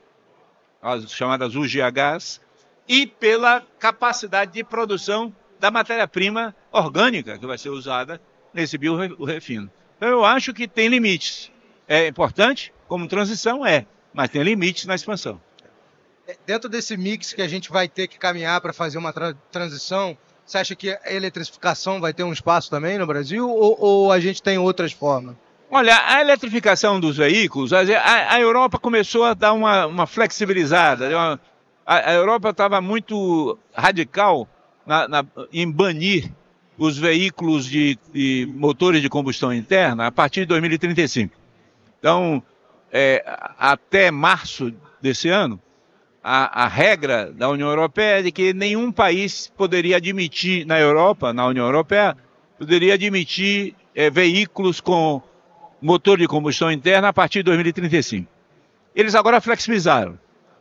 as 0.81 1.11
chamadas 1.11 1.53
UGHs, 1.55 2.41
e 2.87 3.05
pela 3.05 3.61
capacidade 3.77 4.51
de 4.53 4.63
produção 4.63 5.33
da 5.59 5.69
matéria-prima 5.69 6.55
orgânica 6.71 7.37
que 7.37 7.45
vai 7.45 7.57
ser 7.57 7.69
usada 7.69 8.19
nesse 8.51 8.79
biorefino. 8.79 9.71
Então 9.97 10.09
eu 10.09 10.25
acho 10.25 10.55
que 10.55 10.67
tem 10.67 10.87
limites. 10.87 11.51
É 11.87 12.07
importante, 12.07 12.73
como 12.87 13.07
transição 13.07 13.63
é, 13.63 13.85
mas 14.11 14.31
tem 14.31 14.41
limites 14.41 14.85
na 14.85 14.95
expansão. 14.95 15.39
É, 16.27 16.35
dentro 16.47 16.67
desse 16.67 16.97
mix 16.97 17.31
que 17.31 17.43
a 17.43 17.47
gente 17.47 17.69
vai 17.69 17.87
ter 17.87 18.07
que 18.07 18.17
caminhar 18.17 18.59
para 18.59 18.73
fazer 18.73 18.97
uma 18.97 19.13
tra 19.13 19.35
transição, 19.51 20.17
você 20.45 20.57
acha 20.59 20.75
que 20.75 20.91
a 20.91 21.11
eletrificação 21.11 21.99
vai 21.99 22.13
ter 22.13 22.23
um 22.23 22.31
espaço 22.31 22.69
também 22.69 22.97
no 22.97 23.07
Brasil 23.07 23.49
ou, 23.49 23.77
ou 23.79 24.11
a 24.11 24.19
gente 24.19 24.43
tem 24.43 24.57
outras 24.57 24.91
formas? 24.91 25.35
Olha, 25.71 25.99
a 26.05 26.21
eletrificação 26.21 26.99
dos 26.99 27.17
veículos, 27.17 27.73
a, 27.73 27.79
a 27.79 28.39
Europa 28.39 28.77
começou 28.77 29.23
a 29.23 29.33
dar 29.33 29.53
uma, 29.53 29.87
uma 29.87 30.05
flexibilizada. 30.05 31.09
Uma, 31.09 31.39
a, 31.85 32.11
a, 32.11 32.13
Europa 32.13 32.49
estava 32.51 32.79
muito 32.79 33.57
radical 33.73 34.47
na, 34.85 35.07
na, 35.07 35.25
em 35.51 35.69
banir 35.69 36.31
os 36.77 36.97
veículos 36.97 37.65
de, 37.65 37.97
de, 38.13 38.47
motores 38.53 39.01
de 39.01 39.09
combustão 39.09 39.53
interna 39.53 40.05
a 40.05 40.11
partir 40.11 40.41
de 40.41 40.47
2035. 40.47 41.33
Então, 41.99 42.43
é, 42.91 43.23
até 43.57 44.11
março 44.11 44.71
desse 45.01 45.29
ano, 45.29 45.59
a, 46.27 46.63
a, 46.63 46.67
regra 46.67 47.31
da 47.31 47.47
União 47.47 47.69
Europeia 47.69 48.17
é 48.17 48.21
de 48.23 48.31
que 48.31 48.51
nenhum 48.51 48.91
país 48.91 49.53
poderia 49.55 49.97
admitir, 49.97 50.65
na 50.65 50.79
Europa, 50.79 51.31
na 51.31 51.45
União 51.45 51.63
Europeia, 51.67 52.17
poderia 52.57 52.95
admitir 52.95 53.75
é, 53.93 54.09
veículos 54.09 54.81
com 54.81 55.21
motor 55.79 56.17
de 56.17 56.27
combustão 56.27 56.71
interna 56.71 57.09
a 57.09 57.13
partir 57.13 57.39
de 57.39 57.43
2035. 57.43 58.27
Eles 58.95 59.13
agora 59.13 59.39
flexibilizaram. 59.39 60.17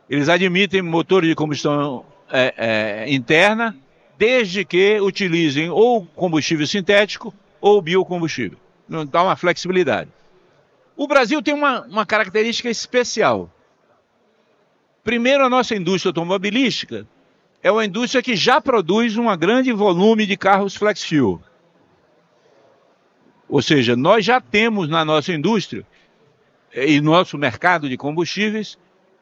Eles 0.07 0.29
admitem 0.29 0.83
motor 0.83 1.23
de 1.23 1.33
combustão 1.33 2.05
é, 2.31 2.53
é, 3.07 3.11
interna, 3.11 3.75
desde 4.19 4.63
que 4.63 4.99
utilizem 5.01 5.71
ou 5.71 6.05
combustível 6.15 6.67
sintético 6.67 7.33
ou 7.59 7.81
biocombustível. 7.81 8.59
Então, 8.87 9.03
dá 9.03 9.23
uma 9.23 9.35
flexibilidade. 9.35 10.11
O 10.95 11.07
Brasil 11.07 11.41
tem 11.41 11.55
uma, 11.55 11.81
uma 11.87 12.05
característica 12.05 12.69
especial. 12.69 13.49
Primeiro, 15.05 15.45
a 15.45 15.49
nossa 15.49 15.75
indústria 15.75 16.09
automobilística 16.09 17.07
é 17.61 17.71
uma 17.71 17.85
indústria 17.85 18.23
que 18.23 18.35
já 18.35 18.59
produz 18.59 19.15
um 19.15 19.37
grande 19.37 19.71
volume 19.71 20.25
de 20.25 20.35
carros 20.35 20.75
flex 20.75 21.03
fuel. 21.03 21.39
Ou 23.47 23.61
seja, 23.61 23.95
nós 23.95 24.25
já 24.25 24.41
temos 24.41 24.89
na 24.89 25.05
nossa 25.05 25.31
indústria 25.31 25.85
eh, 26.73 26.93
e 26.93 27.01
no 27.01 27.11
nosso 27.11 27.37
mercado 27.37 27.87
de 27.87 27.95
combustíveis 27.95 28.79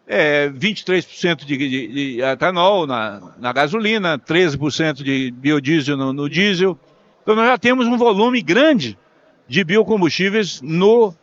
é, 0.07 0.49
23% 0.49 1.43
de, 1.43 1.57
de, 1.57 1.87
de, 1.87 2.21
etanol 2.21 2.87
na, 2.87 3.33
na 3.37 3.51
gasolina, 3.51 4.17
13% 4.17 5.03
de 5.03 5.31
biodiesel 5.31 5.97
no, 5.97 6.13
no, 6.13 6.29
diesel. 6.29 6.79
Então 7.21 7.35
nós 7.35 7.47
já 7.47 7.57
temos 7.57 7.87
um 7.87 7.97
volume 7.97 8.41
grande 8.41 8.97
de 9.49 9.61
biocombustíveis 9.65 10.61
no, 10.61 11.13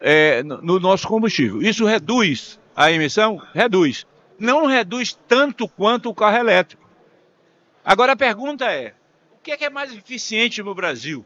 é, 0.00 0.44
no 0.44 0.78
nosso 0.78 1.08
combustível. 1.08 1.60
Isso 1.60 1.84
reduz 1.84 2.60
a 2.86 2.92
emissão? 2.92 3.42
Reduz. 3.54 4.06
Não 4.38 4.66
reduz 4.66 5.18
tanto 5.26 5.68
quanto 5.68 6.08
o 6.08 6.14
carro 6.14 6.36
elétrico. 6.36 6.88
Agora 7.84 8.12
a 8.12 8.16
pergunta 8.16 8.64
é: 8.66 8.94
o 9.34 9.42
que 9.42 9.52
é, 9.52 9.56
que 9.56 9.64
é 9.64 9.70
mais 9.70 9.92
eficiente 9.92 10.62
no 10.62 10.74
Brasil? 10.74 11.24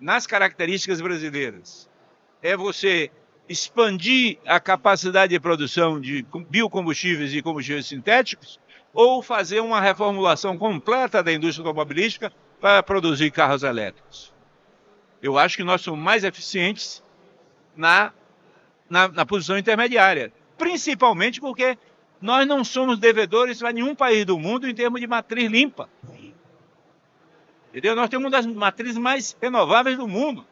nas 0.00 0.26
características 0.26 1.00
brasileiras. 1.00 1.88
É 2.42 2.56
você 2.56 3.10
expandir 3.48 4.38
a 4.46 4.58
capacidade 4.58 5.34
de 5.34 5.40
produção 5.40 6.00
de 6.00 6.24
biocombustíveis 6.48 7.34
e 7.34 7.42
combustíveis 7.42 7.86
sintéticos 7.86 8.58
ou 8.92 9.22
fazer 9.22 9.60
uma 9.60 9.80
reformulação 9.80 10.56
completa 10.56 11.22
da 11.22 11.32
indústria 11.32 11.66
automobilística 11.66 12.32
para 12.60 12.82
produzir 12.82 13.30
carros 13.30 13.62
elétricos. 13.62 14.32
Eu 15.22 15.38
acho 15.38 15.56
que 15.56 15.64
nós 15.64 15.82
somos 15.82 16.00
mais 16.00 16.24
eficientes 16.24 17.02
na, 17.76 18.12
na, 18.88 19.08
na 19.08 19.26
posição 19.26 19.58
intermediária, 19.58 20.32
principalmente 20.60 21.40
porque 21.40 21.78
nós 22.20 22.46
não 22.46 22.62
somos 22.62 22.98
devedores 22.98 23.58
para 23.58 23.72
nenhum 23.72 23.94
país 23.94 24.26
do 24.26 24.38
mundo 24.38 24.68
em 24.68 24.74
termos 24.74 25.00
de 25.00 25.06
matriz 25.06 25.50
limpa. 25.50 25.88
Entendeu? 27.70 27.96
Nós 27.96 28.10
temos 28.10 28.26
uma 28.26 28.30
das 28.30 28.44
matrizes 28.46 28.98
mais 28.98 29.34
renováveis 29.40 29.96
do 29.96 30.06
mundo. 30.06 30.44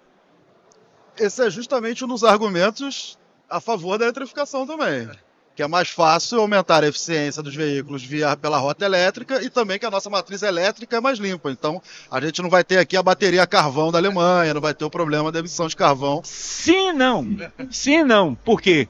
Esse 1.19 1.47
é 1.47 1.51
justamente 1.51 2.05
um 2.05 2.09
dos 2.09 2.25
argumentos 2.25 3.19
a 3.51 3.61
favor 3.61 3.99
da 3.99 4.07
eletrificação 4.07 4.67
também. 4.67 5.11
Que 5.55 5.63
é 5.63 5.69
mais 5.69 5.91
fácil 5.91 6.41
aumentar 6.41 6.85
a 6.85 6.87
eficiência 6.87 7.43
dos 7.43 7.55
veículos 7.55 8.03
via 8.03 8.37
pela 8.37 8.57
rota 8.57 8.85
elétrica 8.85 9.43
e 9.43 9.51
também 9.51 9.79
que 9.79 9.85
a 9.85 9.91
nossa 9.91 10.09
matriz 10.09 10.43
elétrica 10.43 10.97
é 10.97 11.01
mais 11.01 11.19
limpa. 11.19 11.51
Então, 11.51 11.83
a 12.11 12.21
gente 12.21 12.41
não 12.41 12.49
vai 12.49 12.63
ter 12.65 12.79
aqui 12.79 12.97
a 12.97 13.03
bateria 13.03 13.47
carvão 13.47 13.91
da 13.91 13.99
Alemanha, 13.99 14.55
não 14.55 14.61
vai 14.61 14.73
ter 14.73 14.85
o 14.85 14.91
problema 14.91 15.33
da 15.33 15.41
emissão 15.41 15.67
de 15.67 15.77
carvão. 15.77 16.23
Sim, 16.25 16.93
não. 16.93 17.27
Sim, 17.71 18.05
não. 18.05 18.37
Por 18.37 18.63
quê? 18.63 18.89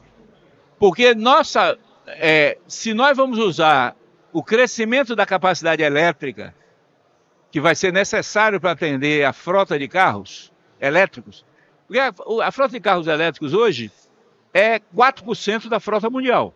Porque 0.79 1.13
nossa, 1.13 1.77
é, 2.07 2.57
se 2.67 2.93
nós 2.93 3.15
vamos 3.15 3.37
usar 3.37 3.95
o 4.31 4.41
crescimento 4.41 5.15
da 5.15 5.25
capacidade 5.25 5.83
elétrica 5.83 6.55
que 7.51 7.59
vai 7.59 7.75
ser 7.75 7.91
necessário 7.91 8.61
para 8.61 8.71
atender 8.71 9.25
a 9.25 9.33
frota 9.33 9.77
de 9.77 9.87
carros 9.87 10.53
elétricos. 10.79 11.45
Porque 11.87 11.99
a, 11.99 12.13
a 12.43 12.51
frota 12.51 12.71
de 12.71 12.79
carros 12.79 13.07
elétricos 13.07 13.53
hoje 13.53 13.91
é 14.53 14.79
4% 14.79 15.67
da 15.67 15.79
frota 15.79 16.09
mundial. 16.09 16.53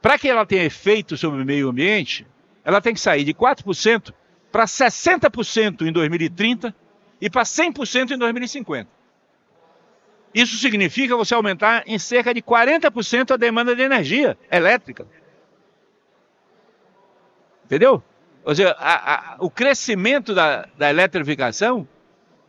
Para 0.00 0.18
que 0.18 0.28
ela 0.28 0.46
tenha 0.46 0.64
efeito 0.64 1.16
sobre 1.16 1.42
o 1.42 1.44
meio 1.44 1.68
ambiente, 1.68 2.26
ela 2.64 2.80
tem 2.80 2.94
que 2.94 3.00
sair 3.00 3.24
de 3.24 3.34
4% 3.34 4.12
para 4.50 4.64
60% 4.64 5.82
em 5.82 5.92
2030 5.92 6.74
e 7.20 7.28
para 7.28 7.42
100% 7.42 8.12
em 8.12 8.18
2050. 8.18 8.97
Isso 10.34 10.56
significa 10.58 11.16
você 11.16 11.34
aumentar 11.34 11.82
em 11.86 11.98
cerca 11.98 12.34
de 12.34 12.42
40% 12.42 13.32
a 13.32 13.36
demanda 13.36 13.74
de 13.74 13.82
energia 13.82 14.36
elétrica. 14.50 15.06
Entendeu? 17.64 18.02
Ou 18.44 18.54
seja, 18.54 18.74
a, 18.78 19.14
a, 19.14 19.36
o 19.40 19.50
crescimento 19.50 20.34
da, 20.34 20.66
da 20.76 20.88
eletrificação 20.90 21.86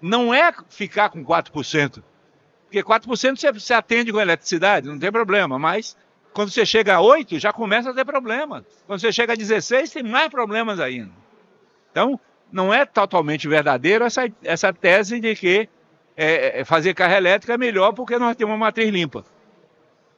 não 0.02 0.34
é 0.34 0.54
ficar 0.70 1.10
com 1.10 1.24
4%. 1.24 2.04
Porque 2.66 2.84
4% 2.84 3.06
você, 3.36 3.52
você 3.52 3.74
atende 3.74 4.12
com 4.12 4.20
eletricidade, 4.20 4.88
não 4.88 5.00
tem 5.00 5.12
problema, 5.12 5.58
mas 5.58 5.98
quando 6.34 6.52
você 6.52 6.66
chega 6.66 6.96
a 6.96 7.02
8, 7.02 7.40
já 7.40 7.52
começa 7.52 7.90
a 7.90 7.94
ter 7.94 8.06
problema. 8.06 8.66
Quando 8.86 9.00
você 9.02 9.12
chega 9.12 9.34
a 9.34 9.36
16, 9.36 9.92
tem 9.92 10.04
mais 10.04 10.30
problemas 10.30 10.80
ainda. 10.80 11.12
Então, 11.92 12.20
não 12.52 12.74
é 12.74 12.86
totalmente 12.86 13.48
verdadeiro 13.48 14.06
essa, 14.06 14.32
essa 14.44 14.72
tese 14.72 15.20
de 15.20 15.36
que 15.36 15.68
é, 16.20 16.60
é 16.60 16.66
fazer 16.66 16.94
carro 16.94 17.14
elétrico 17.14 17.54
é 17.54 17.58
melhor 17.58 17.94
porque 17.94 18.20
nós 18.20 18.36
temos 18.36 18.52
uma 18.52 18.66
matriz 18.66 18.90
limpa. 18.90 19.24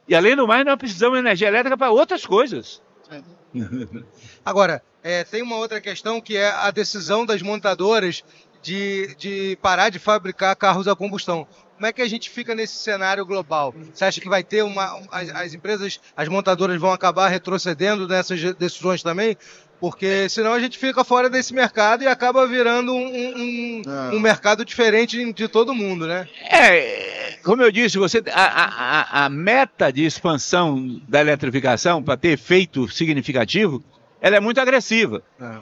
E 0.07 0.15
além 0.15 0.35
do 0.35 0.47
mais, 0.47 0.65
nós 0.65 0.75
precisamos 0.75 1.17
de 1.17 1.19
energia 1.19 1.47
elétrica 1.47 1.77
para 1.77 1.91
outras 1.91 2.25
coisas. 2.25 2.81
É. 3.11 3.21
Agora, 4.43 4.83
é, 5.03 5.23
tem 5.23 5.43
uma 5.43 5.57
outra 5.57 5.79
questão 5.79 6.19
que 6.19 6.35
é 6.35 6.49
a 6.49 6.71
decisão 6.71 7.23
das 7.23 7.43
montadoras 7.43 8.23
de, 8.63 9.15
de 9.15 9.57
parar 9.61 9.89
de 9.89 9.99
fabricar 9.99 10.55
carros 10.55 10.87
a 10.87 10.95
combustão. 10.95 11.47
Como 11.75 11.85
é 11.85 11.93
que 11.93 12.01
a 12.01 12.09
gente 12.09 12.29
fica 12.29 12.53
nesse 12.55 12.75
cenário 12.75 13.25
global? 13.25 13.73
Você 13.93 14.05
acha 14.05 14.21
que 14.21 14.29
vai 14.29 14.43
ter 14.43 14.63
uma. 14.63 15.01
As, 15.11 15.29
as 15.29 15.53
empresas, 15.53 15.99
as 16.15 16.27
montadoras 16.27 16.79
vão 16.79 16.91
acabar 16.91 17.27
retrocedendo 17.27 18.07
nessas 18.07 18.39
decisões 18.55 19.01
também? 19.03 19.37
Porque 19.81 20.29
senão 20.29 20.53
a 20.53 20.59
gente 20.59 20.77
fica 20.77 21.03
fora 21.03 21.27
desse 21.27 21.55
mercado 21.55 22.03
e 22.03 22.07
acaba 22.07 22.47
virando 22.47 22.93
um, 22.93 23.03
um, 23.03 23.81
um, 23.85 24.17
é. 24.17 24.19
mercado 24.19 24.63
diferente 24.63 25.33
de 25.33 25.47
todo 25.47 25.73
mundo, 25.73 26.05
né? 26.05 26.27
É, 26.51 27.39
como 27.43 27.63
eu 27.63 27.71
disse, 27.71 27.97
você, 27.97 28.23
a, 28.31 29.23
a, 29.23 29.25
a 29.25 29.29
meta 29.29 29.91
de 29.91 30.05
expansão 30.05 31.01
da 31.09 31.19
eletrificação 31.19 32.03
para 32.03 32.15
ter 32.15 32.29
efeito 32.29 32.87
significativo 32.87 33.83
ela 34.21 34.35
é 34.35 34.39
muito 34.39 34.61
agressiva. 34.61 35.23
É. 35.41 35.57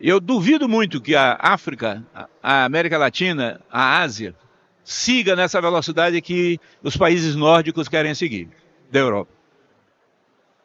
Eu 0.00 0.20
duvido 0.20 0.68
muito 0.68 1.00
que 1.00 1.16
a 1.16 1.36
África, 1.40 2.06
a 2.40 2.64
América 2.64 2.96
Latina, 2.96 3.60
a 3.68 3.98
Ásia, 3.98 4.34
siga 4.84 5.34
nessa 5.34 5.60
velocidade 5.60 6.20
que 6.22 6.58
os 6.82 6.96
países 6.96 7.34
nórdicos 7.34 7.88
querem 7.88 8.14
seguir, 8.14 8.48
da 8.90 9.00
Europa. 9.00 9.39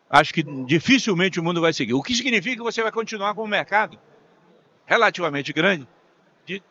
Acho 0.10 0.34
que 0.34 0.44
dificilmente 0.65 1.39
o 1.39 1.44
mundo 1.44 1.62
vai 1.62 1.74
seguir. 1.74 1.94
O 1.94 2.04
que 2.04 2.15
significa 2.15 2.58
que 2.58 2.63
você 2.63 2.82
vai 2.82 2.91
continuar 2.91 3.34
com 3.34 3.44
um 3.44 3.48
mercado 3.48 4.00
relativamente 4.86 5.52
grande 5.52 5.88
de 6.46 6.62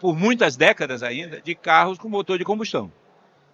por 0.00 0.16
muitas 0.16 0.56
décadas 0.56 1.02
ainda, 1.02 1.42
de 1.42 1.54
carros 1.54 1.98
com 1.98 2.08
motor 2.08 2.38
de 2.38 2.44
combustão. 2.44 2.90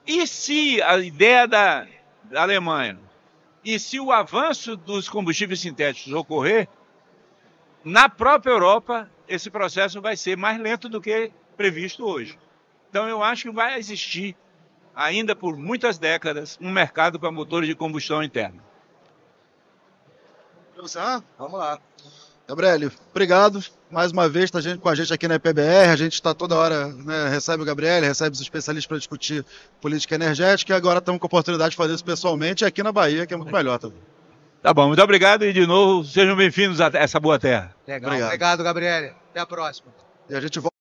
E 0.07 0.27
se 0.27 0.81
a 0.83 0.97
ideia 0.99 1.49
da, 1.49 1.87
da 2.25 2.43
Alemanha, 2.43 2.99
e 3.65 3.79
se 3.79 3.99
o 3.99 4.13
avanço 4.13 4.77
dos 4.77 5.09
combustíveis 5.09 5.61
sintéticos 5.61 6.13
ocorrer, 6.13 6.69
na 7.83 8.09
própria 8.09 8.53
Europa, 8.53 9.11
esse 9.27 9.51
processo 9.51 10.01
vai 10.01 10.17
ser 10.17 10.37
mais 10.37 10.61
lento 10.61 10.89
do 10.89 11.01
que 11.01 11.33
previsto 11.57 12.05
hoje. 12.07 12.39
Então, 12.91 13.09
eu 13.09 13.23
acho 13.23 13.45
que 13.45 13.51
vai 13.51 13.79
existir, 13.79 14.37
ainda 14.95 15.35
por 15.35 15.57
muitas 15.57 15.99
décadas, 15.99 16.59
um 16.61 16.71
mercado 16.71 17.19
para 17.19 17.31
motores 17.33 17.69
de 17.69 17.75
combustão 17.75 18.23
interna. 18.23 18.63
Vamos 21.39 21.59
lá. 21.59 21.79
Gabriel, 22.47 22.91
obrigado. 23.11 23.65
Mais 23.91 24.13
uma 24.13 24.29
vez 24.29 24.45
está 24.45 24.61
com 24.77 24.89
a 24.89 24.95
gente 24.95 25.13
aqui 25.13 25.27
na 25.27 25.39
PBR. 25.39 25.89
A 25.91 25.97
gente 25.97 26.13
está 26.13 26.35
toda 26.35 26.55
hora, 26.57 26.89
né, 26.89 27.29
recebe 27.29 27.63
o 27.63 27.67
Gabriel, 27.67 28.03
recebe 28.03 28.35
os 28.35 28.41
especialistas 28.41 28.87
para 28.87 28.99
discutir 28.99 29.45
política 29.81 30.15
energética 30.15 30.75
e 30.75 30.77
agora 30.77 30.99
estamos 30.99 31.19
com 31.19 31.27
a 31.27 31.29
oportunidade 31.29 31.71
de 31.71 31.77
fazer 31.77 31.95
isso 31.95 32.05
pessoalmente 32.05 32.65
aqui 32.65 32.83
na 32.83 32.93
Bahia, 32.93 33.27
que 33.27 33.33
é 33.33 33.37
muito 33.37 33.53
melhor 33.53 33.79
também. 33.79 33.99
Tá 34.63 34.75
bom, 34.75 34.89
muito 34.89 35.03
obrigado 35.03 35.45
e 35.45 35.53
de 35.53 35.67
novo 35.67 36.05
sejam 36.05 36.37
bem-vindos 36.37 36.81
a 36.81 36.91
essa 36.95 37.19
boa 37.19 37.39
terra. 37.39 37.75
Legal. 37.87 38.11
Obrigado, 38.11 38.29
obrigado 38.29 38.65
Gabriel. 38.65 39.15
Até 39.31 39.41
a 39.41 39.47
próxima. 39.47 39.89
E 40.29 40.35
a 40.35 40.41
gente 40.41 40.59
volta. 40.59 40.74